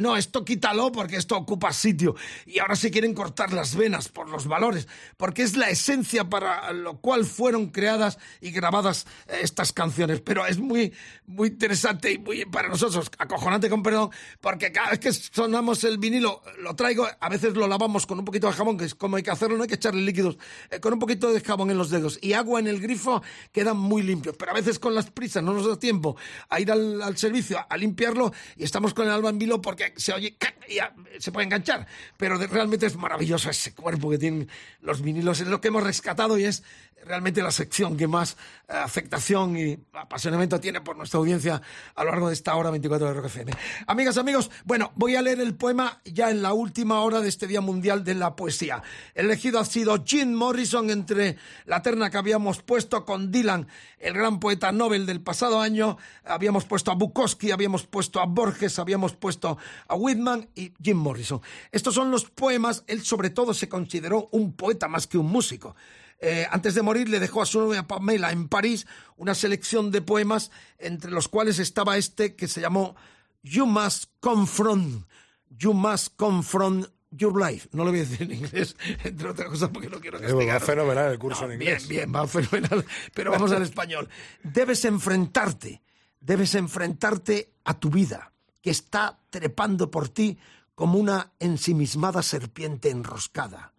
no 0.00 0.16
esto 0.16 0.44
quítalo 0.44 0.92
porque 0.92 1.16
esto 1.16 1.36
ocupa 1.36 1.72
sitio. 1.72 2.14
Y 2.46 2.58
ahora 2.58 2.76
se 2.76 2.90
quieren 2.90 3.14
cortar 3.14 3.52
las 3.52 3.76
venas 3.76 4.08
por 4.08 4.28
los 4.28 4.46
valores 4.46 4.88
porque 5.16 5.42
es 5.42 5.56
la 5.56 5.70
esencia 5.70 6.28
para 6.28 6.72
lo 6.72 6.98
cual 6.98 7.24
fueron 7.24 7.68
creadas 7.68 8.18
y 8.40 8.50
grabadas 8.50 9.06
eh, 9.28 9.40
estas 9.42 9.72
canciones. 9.72 10.20
Pero 10.20 10.46
es 10.46 10.58
muy 10.58 10.92
muy 11.26 11.48
interesante 11.48 12.12
y 12.12 12.18
muy 12.18 12.44
para 12.44 12.68
nosotros 12.68 13.10
acojonante 13.18 13.70
con 13.70 13.82
perdón 13.82 14.10
porque 14.40 14.72
cada 14.72 14.90
vez 14.90 14.98
que 14.98 15.12
sonamos 15.12 15.84
el 15.84 15.98
vinilo 15.98 16.42
lo 16.58 16.74
traigo 16.74 17.06
a 17.20 17.28
veces 17.28 17.54
lo 17.54 17.68
lavamos 17.68 18.06
con 18.06 18.18
un 18.18 18.24
poquito 18.24 18.48
de 18.48 18.52
jabón 18.52 18.76
que 18.76 18.84
es 18.84 18.94
como 18.94 19.16
hay 19.16 19.22
que 19.22 19.30
hacerlo 19.30 19.56
no 19.56 19.62
hay 19.62 19.68
que 19.68 19.76
echarle 19.76 20.02
líquidos 20.02 20.38
eh, 20.70 20.80
con 20.80 20.92
un 20.92 20.98
poquito 20.98 21.32
de 21.32 21.40
jabón 21.40 21.70
en 21.70 21.78
los 21.78 21.90
dedos 21.90 22.18
y 22.20 22.32
agua 22.32 22.58
en 22.58 22.66
el 22.66 22.80
grifo 22.80 23.22
muy 23.74 24.02
limpios. 24.02 24.36
Pero 24.36 24.52
a 24.52 24.54
veces 24.54 24.78
con 24.78 24.94
las 24.94 25.10
prisas 25.10 25.42
no 25.42 25.52
nos 25.52 25.66
da 25.66 25.78
tiempo 25.78 26.16
a 26.48 26.60
ir 26.60 26.70
al, 26.70 27.16
servicio 27.16 27.58
a, 27.68 27.76
limpiarlo 27.76 28.32
y 28.56 28.64
estamos 28.64 28.94
con 28.94 29.06
el 29.06 29.12
alba 29.12 29.30
en 29.30 29.38
vilo 29.38 29.60
porque 29.60 29.92
se 29.96 30.12
oye 30.12 30.36
se 31.18 31.32
puede 31.32 31.46
enganchar. 31.46 31.86
Pero 32.16 32.38
realmente 32.38 32.86
es 32.86 32.96
maravilloso 32.96 33.50
ese 33.50 33.74
cuerpo 33.74 34.10
que 34.10 34.18
tienen 34.18 34.48
los 34.80 35.02
vinilos. 35.02 35.40
Es 35.40 35.48
lo 35.48 35.60
que 35.60 35.68
hemos 35.68 35.82
rescatado 35.82 36.38
y 36.38 36.44
es 36.44 36.62
realmente 37.04 37.42
la 37.42 37.50
sección 37.50 37.96
que 37.96 38.06
más 38.06 38.36
afectación 38.70 39.56
y 39.56 39.78
apasionamiento 39.92 40.60
tiene 40.60 40.80
por 40.80 40.96
nuestra 40.96 41.18
audiencia 41.18 41.60
a 41.94 42.04
lo 42.04 42.10
largo 42.10 42.28
de 42.28 42.34
esta 42.34 42.54
hora 42.54 42.70
24 42.70 43.08
de 43.08 43.14
Rock 43.14 43.26
FM. 43.26 43.52
Amigas, 43.86 44.16
amigos, 44.16 44.50
bueno, 44.64 44.92
voy 44.94 45.16
a 45.16 45.22
leer 45.22 45.40
el 45.40 45.54
poema 45.54 46.00
ya 46.04 46.30
en 46.30 46.42
la 46.42 46.52
última 46.52 47.00
hora 47.02 47.20
de 47.20 47.28
este 47.28 47.46
Día 47.46 47.60
Mundial 47.60 48.04
de 48.04 48.14
la 48.14 48.36
Poesía. 48.36 48.82
El 49.14 49.26
elegido 49.26 49.58
ha 49.58 49.64
sido 49.64 50.02
Jim 50.04 50.32
Morrison 50.32 50.90
entre 50.90 51.36
la 51.66 51.82
terna 51.82 52.10
que 52.10 52.18
habíamos 52.18 52.62
puesto 52.62 53.04
con 53.04 53.30
Dylan, 53.30 53.66
el 53.98 54.14
gran 54.14 54.40
poeta 54.40 54.72
Nobel 54.72 55.06
del 55.06 55.20
pasado 55.20 55.60
año. 55.60 55.98
Habíamos 56.24 56.64
puesto 56.64 56.90
a 56.90 56.94
Bukowski, 56.94 57.50
habíamos 57.50 57.86
puesto 57.86 58.20
a 58.20 58.26
Borges, 58.26 58.78
habíamos 58.78 59.14
puesto 59.14 59.58
a 59.88 59.94
Whitman 59.94 60.48
y 60.54 60.72
Jim 60.82 60.96
Morrison. 60.96 61.40
Estos 61.72 61.94
son 61.94 62.10
los 62.10 62.30
poemas. 62.30 62.84
Él 62.86 63.02
sobre 63.02 63.30
todo 63.30 63.54
se 63.54 63.68
consideró 63.68 64.28
un 64.32 64.52
poeta 64.52 64.88
más 64.88 65.06
que 65.06 65.18
un 65.18 65.26
músico. 65.26 65.74
Eh, 66.20 66.46
antes 66.50 66.74
de 66.74 66.82
morir 66.82 67.08
le 67.08 67.18
dejó 67.18 67.40
a 67.42 67.46
su 67.46 67.60
novia 67.60 67.86
Pamela 67.86 68.30
en 68.30 68.48
París 68.48 68.86
una 69.16 69.34
selección 69.34 69.90
de 69.90 70.02
poemas 70.02 70.50
entre 70.78 71.10
los 71.10 71.28
cuales 71.28 71.58
estaba 71.58 71.96
este 71.96 72.36
que 72.36 72.46
se 72.46 72.60
llamó 72.60 72.94
You 73.42 73.64
Must 73.64 74.04
Confront, 74.20 75.06
You 75.48 75.72
Must 75.72 76.14
Confront 76.16 76.86
Your 77.10 77.40
Life. 77.40 77.68
No 77.72 77.84
lo 77.84 77.90
voy 77.90 78.00
a 78.00 78.04
decir 78.04 78.22
en 78.22 78.32
inglés, 78.32 78.76
entre 79.04 79.30
otras 79.30 79.48
cosas 79.48 79.70
porque 79.70 79.88
no 79.88 79.98
quiero 79.98 80.18
Eh, 80.18 80.32
va 80.46 80.60
fenomenal 80.60 81.12
el 81.12 81.18
curso 81.18 81.46
No, 81.46 81.52
en 81.52 81.58
bien, 81.58 81.72
inglés. 81.72 81.88
bien, 81.88 82.14
va 82.14 82.26
fenomenal. 82.26 82.84
Pero 83.14 83.30
vamos 83.30 83.50
al 83.52 83.62
español. 83.62 84.08
Debes 84.42 84.84
enfrentarte, 84.84 85.82
debes 86.20 86.54
enfrentarte 86.54 87.54
a 87.64 87.78
tu 87.80 87.88
vida, 87.90 88.32
que 88.60 88.70
está 88.70 89.18
trepando 89.30 89.90
por 89.90 90.08
ti 90.10 90.38
como 90.74 90.98
una 90.98 91.32
ensimismada 91.38 92.22
serpiente 92.22 92.90
enroscada 92.90 93.72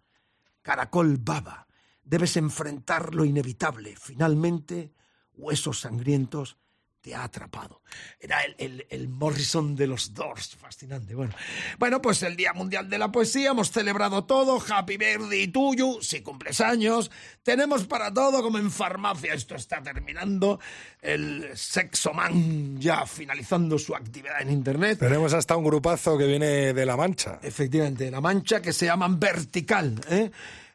caracol 0.62 1.18
baba. 1.18 1.61
Debes 2.04 2.36
enfrentar 2.36 3.14
lo 3.14 3.24
inevitable. 3.24 3.94
Finalmente, 4.00 4.92
huesos 5.34 5.80
sangrientos 5.80 6.56
te 7.00 7.16
ha 7.16 7.24
atrapado. 7.24 7.82
Era 8.20 8.42
el, 8.44 8.54
el- 8.58 8.86
el 8.88 9.08
Morrison 9.08 9.74
de 9.74 9.88
los 9.88 10.14
Doors. 10.14 10.54
Fascinante. 10.54 11.16
Bueno. 11.16 11.34
bueno, 11.76 12.00
pues 12.00 12.22
el 12.22 12.36
Día 12.36 12.52
Mundial 12.52 12.88
de 12.88 12.96
la 12.96 13.10
Poesía. 13.10 13.50
Hemos 13.50 13.72
celebrado 13.72 14.24
todo. 14.24 14.62
Happy 14.68 14.96
birthday 14.98 15.48
tuyo. 15.48 15.98
Si 16.00 16.20
cumples 16.20 16.60
años. 16.60 17.10
Tenemos 17.42 17.86
para 17.88 18.14
todo 18.14 18.40
como 18.40 18.58
en 18.58 18.70
farmacia. 18.70 19.34
Esto 19.34 19.56
está 19.56 19.82
terminando. 19.82 20.60
El 21.00 21.50
Sexo 21.56 22.12
Man 22.12 22.80
ya 22.80 23.04
finalizando 23.04 23.80
su 23.80 23.96
actividad 23.96 24.40
en 24.40 24.52
Internet. 24.52 25.00
Tenemos 25.00 25.32
hasta 25.34 25.56
un 25.56 25.64
grupazo 25.64 26.16
que 26.16 26.26
viene 26.26 26.72
de 26.72 26.86
La 26.86 26.96
Mancha. 26.96 27.40
Efectivamente, 27.42 28.08
La 28.12 28.20
Mancha, 28.20 28.62
que 28.62 28.72
se 28.72 28.86
llaman 28.86 29.18
Vertical. 29.18 30.00
¿eh? 30.08 30.30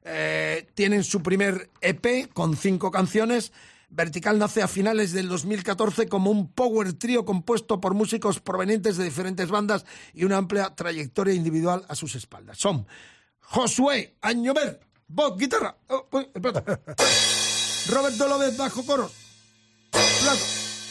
Eh, 0.09 0.67
tienen 0.73 1.03
su 1.03 1.21
primer 1.21 1.69
EP 1.81 2.31
con 2.33 2.55
cinco 2.55 2.91
canciones. 2.91 3.51
Vertical 3.89 4.39
nace 4.39 4.61
a 4.61 4.67
finales 4.67 5.11
del 5.11 5.27
2014 5.27 6.07
como 6.07 6.31
un 6.31 6.51
power 6.51 6.93
trío 6.93 7.25
compuesto 7.25 7.81
por 7.81 7.93
músicos 7.93 8.39
provenientes 8.39 8.97
de 8.97 9.03
diferentes 9.03 9.49
bandas 9.49 9.85
y 10.13 10.23
una 10.23 10.37
amplia 10.37 10.75
trayectoria 10.75 11.33
individual 11.33 11.85
a 11.87 11.95
sus 11.95 12.15
espaldas. 12.15 12.57
Son 12.57 12.87
Josué 13.41 14.15
Añover, 14.21 14.79
voz, 15.07 15.37
guitarra, 15.37 15.77
oh. 15.87 16.07
Roberto 17.89 18.27
López, 18.27 18.57
bajo 18.57 18.85
coro, 18.85 19.09
plato. 19.91 20.45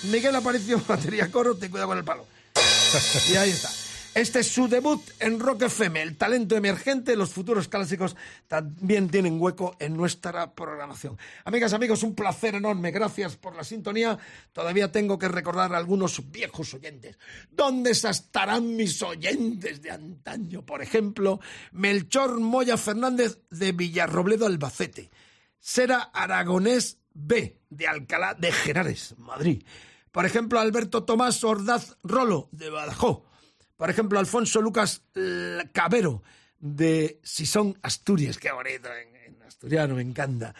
Miguel 0.04 0.36
Aparicio, 0.36 0.80
batería, 0.88 1.30
coro, 1.30 1.56
ten 1.56 1.70
cuidado 1.70 1.88
con 1.88 1.98
el 1.98 2.04
palo. 2.04 2.26
Y 3.30 3.36
ahí 3.36 3.50
está. 3.50 3.70
Este 4.16 4.40
es 4.40 4.46
su 4.48 4.66
debut 4.66 5.02
en 5.20 5.38
Rock 5.38 5.64
FM. 5.64 6.00
El 6.00 6.16
talento 6.16 6.56
emergente, 6.56 7.16
los 7.16 7.34
futuros 7.34 7.68
clásicos 7.68 8.16
también 8.48 9.10
tienen 9.10 9.38
hueco 9.38 9.76
en 9.78 9.94
nuestra 9.94 10.54
programación. 10.54 11.18
Amigas, 11.44 11.74
amigos, 11.74 12.02
un 12.02 12.14
placer 12.14 12.54
enorme. 12.54 12.92
Gracias 12.92 13.36
por 13.36 13.54
la 13.54 13.62
sintonía. 13.62 14.18
Todavía 14.54 14.90
tengo 14.90 15.18
que 15.18 15.28
recordar 15.28 15.74
a 15.74 15.76
algunos 15.76 16.32
viejos 16.32 16.72
oyentes. 16.72 17.18
¿Dónde 17.50 17.90
estarán 17.90 18.74
mis 18.74 19.02
oyentes 19.02 19.82
de 19.82 19.90
antaño? 19.90 20.64
Por 20.64 20.80
ejemplo, 20.80 21.38
Melchor 21.72 22.40
Moya 22.40 22.78
Fernández 22.78 23.40
de 23.50 23.72
Villarrobledo, 23.72 24.46
Albacete. 24.46 25.10
Sera 25.60 26.10
Aragonés 26.14 27.00
B, 27.12 27.60
de 27.68 27.86
Alcalá 27.86 28.32
de 28.32 28.50
Henares, 28.64 29.14
Madrid. 29.18 29.62
Por 30.10 30.24
ejemplo, 30.24 30.58
Alberto 30.58 31.04
Tomás 31.04 31.44
Ordaz 31.44 31.98
Rolo, 32.02 32.48
de 32.50 32.70
Badajoz. 32.70 33.35
Por 33.76 33.90
ejemplo, 33.90 34.18
Alfonso 34.18 34.60
Lucas 34.60 35.02
L- 35.14 35.70
Cabero, 35.72 36.22
de 36.58 37.20
Sison, 37.22 37.78
Asturias. 37.82 38.38
Qué 38.38 38.50
bonito 38.52 38.88
en, 38.92 39.34
en 39.34 39.42
asturiano, 39.42 39.94
me 39.94 40.02
encanta. 40.02 40.54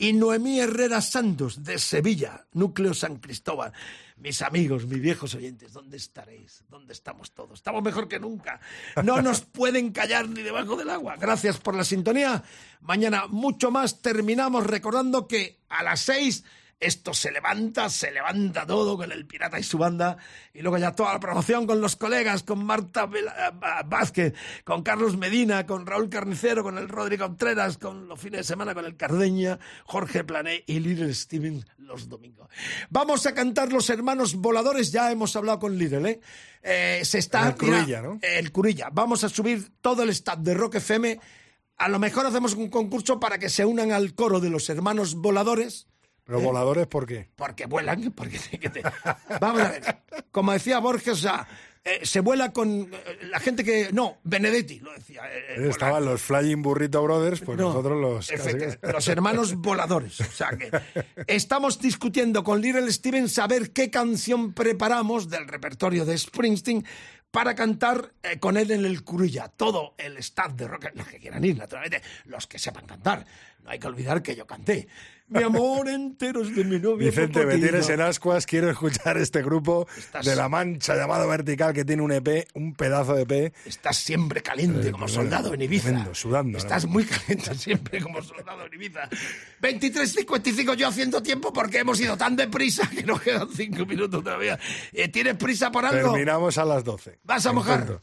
Y 0.00 0.12
Noemí 0.12 0.60
Herrera 0.60 1.00
Santos, 1.00 1.64
de 1.64 1.76
Sevilla, 1.78 2.46
Núcleo 2.52 2.94
San 2.94 3.16
Cristóbal. 3.16 3.72
Mis 4.16 4.42
amigos, 4.42 4.86
mis 4.86 5.00
viejos 5.00 5.34
oyentes, 5.34 5.72
¿dónde 5.72 5.96
estaréis? 5.96 6.62
¿Dónde 6.68 6.92
estamos 6.92 7.32
todos? 7.32 7.54
Estamos 7.58 7.82
mejor 7.82 8.06
que 8.06 8.20
nunca. 8.20 8.60
No 9.02 9.20
nos 9.22 9.40
pueden 9.52 9.90
callar 9.90 10.28
ni 10.28 10.42
debajo 10.42 10.76
del 10.76 10.90
agua. 10.90 11.16
Gracias 11.16 11.58
por 11.58 11.74
la 11.74 11.82
sintonía. 11.82 12.44
Mañana 12.80 13.26
mucho 13.26 13.72
más. 13.72 14.00
Terminamos 14.00 14.66
recordando 14.66 15.26
que 15.26 15.58
a 15.68 15.82
las 15.82 16.00
seis 16.00 16.44
esto 16.80 17.12
se 17.12 17.32
levanta, 17.32 17.88
se 17.88 18.10
levanta 18.10 18.66
todo 18.66 18.96
con 18.96 19.10
el 19.10 19.26
pirata 19.26 19.58
y 19.58 19.62
su 19.62 19.78
banda. 19.78 20.16
Y 20.54 20.62
luego 20.62 20.78
ya 20.78 20.92
toda 20.92 21.12
la 21.12 21.20
promoción 21.20 21.66
con 21.66 21.80
los 21.80 21.96
colegas, 21.96 22.42
con 22.42 22.64
Marta 22.64 23.08
eh, 23.14 23.82
Vázquez, 23.86 24.34
con 24.64 24.82
Carlos 24.82 25.16
Medina, 25.16 25.66
con 25.66 25.86
Raúl 25.86 26.08
Carnicero, 26.08 26.62
con 26.62 26.78
el 26.78 26.88
Rodrigo 26.88 27.26
Contreras, 27.26 27.78
con 27.78 28.08
los 28.08 28.20
fines 28.20 28.40
de 28.40 28.44
semana 28.44 28.74
con 28.74 28.84
el 28.84 28.96
Cardeña, 28.96 29.58
Jorge 29.84 30.24
Plané 30.24 30.64
y 30.66 30.80
Little 30.80 31.12
Steven 31.14 31.64
los 31.88 32.08
domingos. 32.08 32.48
Vamos 32.90 33.26
a 33.26 33.34
cantar 33.34 33.72
Los 33.72 33.90
Hermanos 33.90 34.34
Voladores. 34.36 34.92
Ya 34.92 35.10
hemos 35.10 35.34
hablado 35.34 35.58
con 35.58 35.76
Little, 35.76 36.08
¿eh? 36.08 36.20
Eh, 36.62 37.00
se 37.04 37.18
está... 37.18 37.48
El 37.48 37.56
Curilla, 37.56 38.02
¿no? 38.02 38.18
El 38.22 38.52
Curilla. 38.52 38.90
Vamos 38.92 39.24
a 39.24 39.28
subir 39.28 39.72
todo 39.80 40.02
el 40.02 40.10
staff 40.10 40.38
de 40.38 40.54
Rock 40.54 40.76
FM. 40.76 41.18
A 41.78 41.88
lo 41.88 41.98
mejor 41.98 42.26
hacemos 42.26 42.54
un 42.54 42.68
concurso 42.68 43.18
para 43.18 43.38
que 43.38 43.48
se 43.48 43.64
unan 43.64 43.90
al 43.90 44.14
coro 44.14 44.38
de 44.38 44.50
los 44.50 44.68
Hermanos 44.68 45.14
Voladores. 45.14 45.88
Pero 46.28 46.40
voladores, 46.42 46.86
¿por 46.86 47.06
qué? 47.06 47.26
Porque 47.36 47.64
vuelan, 47.64 48.12
porque 48.12 48.38
Vamos 49.40 49.62
a 49.62 49.70
ver. 49.70 49.96
Como 50.30 50.52
decía 50.52 50.78
Borges, 50.78 51.26
eh, 51.84 52.00
se 52.02 52.20
vuela 52.20 52.52
con 52.52 52.68
eh, 52.92 53.18
la 53.30 53.40
gente 53.40 53.64
que... 53.64 53.88
No, 53.92 54.18
Benedetti 54.24 54.80
lo 54.80 54.92
decía. 54.92 55.22
eh, 55.26 55.66
Estaban 55.70 56.04
los 56.04 56.20
Flying 56.20 56.60
Burrito 56.60 57.02
Brothers, 57.02 57.40
pues 57.40 57.56
no, 57.56 57.68
nosotros 57.68 57.98
los... 57.98 58.30
los 58.92 59.08
hermanos 59.08 59.54
voladores. 59.54 60.20
O 60.20 60.24
sea 60.24 60.50
que 60.50 60.70
estamos 61.26 61.80
discutiendo 61.80 62.44
con 62.44 62.60
Little 62.60 62.92
Steven 62.92 63.30
saber 63.30 63.72
qué 63.72 63.90
canción 63.90 64.52
preparamos 64.52 65.30
del 65.30 65.48
repertorio 65.48 66.04
de 66.04 66.18
Springsteen 66.18 66.84
para 67.30 67.54
cantar 67.54 68.12
eh, 68.22 68.38
con 68.38 68.58
él 68.58 68.70
en 68.70 68.84
el 68.84 69.02
Curulla. 69.02 69.48
Todo 69.48 69.94
el 69.96 70.18
staff 70.18 70.52
de 70.54 70.68
rock, 70.68 70.88
los 70.94 71.06
que 71.08 71.18
quieran 71.18 71.42
ir, 71.44 71.56
naturalmente, 71.56 72.02
los 72.26 72.46
que 72.46 72.58
sepan 72.58 72.86
cantar. 72.86 73.24
No 73.68 73.72
hay 73.72 73.78
que 73.78 73.86
olvidar 73.86 74.22
que 74.22 74.34
yo 74.34 74.46
canté. 74.46 74.88
Mi 75.28 75.42
amor 75.42 75.90
entero 75.90 76.40
es 76.40 76.56
de 76.56 76.64
mi 76.64 76.78
novio. 76.78 77.06
Vicente, 77.06 77.44
me 77.44 77.58
tienes 77.58 77.86
en 77.90 78.00
ascuas. 78.00 78.46
Quiero 78.46 78.70
escuchar 78.70 79.18
este 79.18 79.42
grupo 79.42 79.86
Estás- 79.94 80.24
de 80.24 80.34
La 80.34 80.48
Mancha 80.48 80.96
llamado 80.96 81.28
Vertical 81.28 81.74
que 81.74 81.84
tiene 81.84 82.00
un 82.00 82.10
EP, 82.12 82.48
un 82.54 82.72
pedazo 82.74 83.12
de 83.14 83.22
EP. 83.24 83.52
Estás 83.66 83.98
siempre 83.98 84.40
caliente 84.42 84.88
Eh, 84.88 84.90
como 84.90 85.04
tremendo, 85.04 85.08
soldado 85.36 85.52
en 85.52 85.60
Ibiza. 85.60 85.88
tremendo, 85.88 86.14
sudando, 86.14 86.56
Estás 86.56 86.86
¿no? 86.86 86.92
muy 86.92 87.04
caliente 87.04 87.54
siempre 87.56 88.00
como 88.00 88.22
soldado 88.22 88.64
en 88.64 88.72
Ibiza. 88.72 89.06
23.55 89.60 90.74
yo 90.76 90.88
haciendo 90.88 91.22
tiempo 91.22 91.52
porque 91.52 91.80
hemos 91.80 92.00
ido 92.00 92.16
tan 92.16 92.34
deprisa 92.34 92.88
que 92.88 93.02
nos 93.02 93.20
quedan 93.20 93.50
5 93.54 93.84
minutos 93.84 94.24
todavía. 94.24 94.58
Eh, 94.94 95.08
¿Tienes 95.08 95.36
prisa 95.36 95.70
por 95.70 95.84
algo? 95.84 96.12
Terminamos 96.12 96.56
a 96.56 96.64
las 96.64 96.82
12. 96.84 97.18
¿Vas 97.24 97.44
a 97.44 97.52
mojar? 97.52 98.00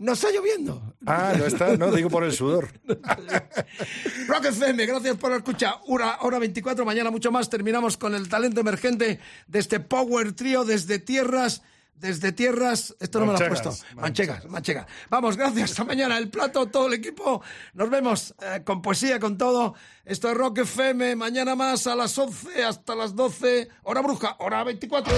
¿No 0.00 0.12
está 0.12 0.30
lloviendo? 0.30 0.94
Ah, 1.04 1.34
no 1.36 1.44
está, 1.44 1.76
no, 1.76 1.92
digo 1.92 2.08
por 2.08 2.24
el 2.24 2.32
sudor. 2.32 2.70
Rock 4.28 4.46
FM, 4.46 4.86
gracias 4.86 5.18
por 5.18 5.30
escuchar. 5.32 5.74
Hora, 5.88 6.16
hora 6.22 6.38
24, 6.38 6.86
mañana 6.86 7.10
mucho 7.10 7.30
más. 7.30 7.50
Terminamos 7.50 7.98
con 7.98 8.14
el 8.14 8.26
talento 8.26 8.62
emergente 8.62 9.20
de 9.46 9.58
este 9.58 9.78
Power 9.78 10.32
Trio 10.32 10.64
desde 10.64 11.00
tierras. 11.00 11.60
Desde 11.94 12.32
tierras, 12.32 12.96
esto 12.98 13.20
no 13.20 13.26
me 13.26 13.32
lo 13.32 13.34
has 13.36 13.42
Manchegas, 13.42 13.62
puesto. 13.62 14.00
Manchegas, 14.00 14.46
manchega. 14.46 14.86
Vamos, 15.10 15.36
gracias. 15.36 15.72
Hasta 15.72 15.84
mañana. 15.84 16.16
El 16.16 16.30
plato, 16.30 16.64
todo 16.68 16.86
el 16.86 16.94
equipo. 16.94 17.42
Nos 17.74 17.90
vemos 17.90 18.34
eh, 18.40 18.62
con 18.64 18.80
poesía, 18.80 19.20
con 19.20 19.36
todo. 19.36 19.74
Esto 20.06 20.30
es 20.30 20.34
Rock 20.34 20.60
FM. 20.60 21.14
Mañana 21.16 21.54
más 21.54 21.86
a 21.86 21.94
las 21.94 22.16
11 22.16 22.64
hasta 22.64 22.94
las 22.94 23.14
12. 23.14 23.68
Hora 23.82 24.00
bruja, 24.00 24.36
hora 24.38 24.64
24. 24.64 25.12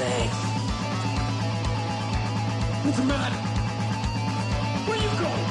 Thanks. 0.00 0.34
What's 2.84 2.96
the 2.96 3.04
matter? 3.04 3.36
Where 4.86 4.96
you 4.96 5.10
going? 5.20 5.46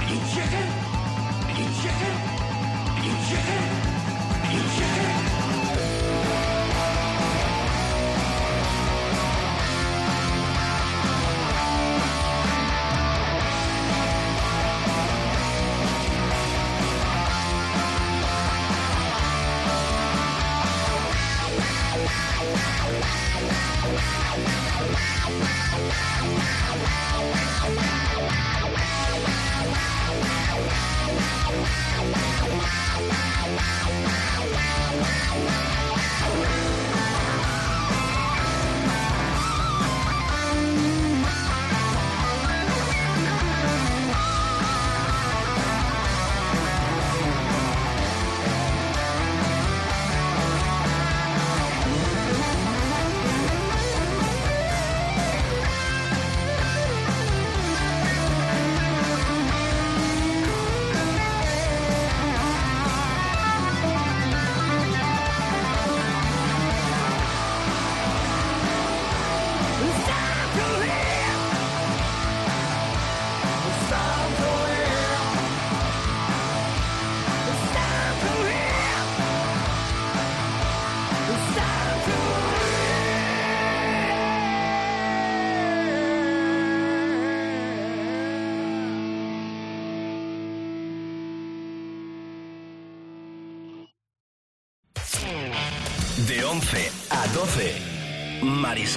Are 0.00 0.08
You 0.10 0.18
chicken? 0.34 0.66
Are 1.46 1.56
You 1.60 1.68
chicken? 1.82 2.14
Are 2.90 3.04
You 3.06 3.14
chicken? 3.28 3.62
Are 4.42 4.52
You 4.52 4.62
chicken? 4.76 5.45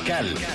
12, 0.09 0.48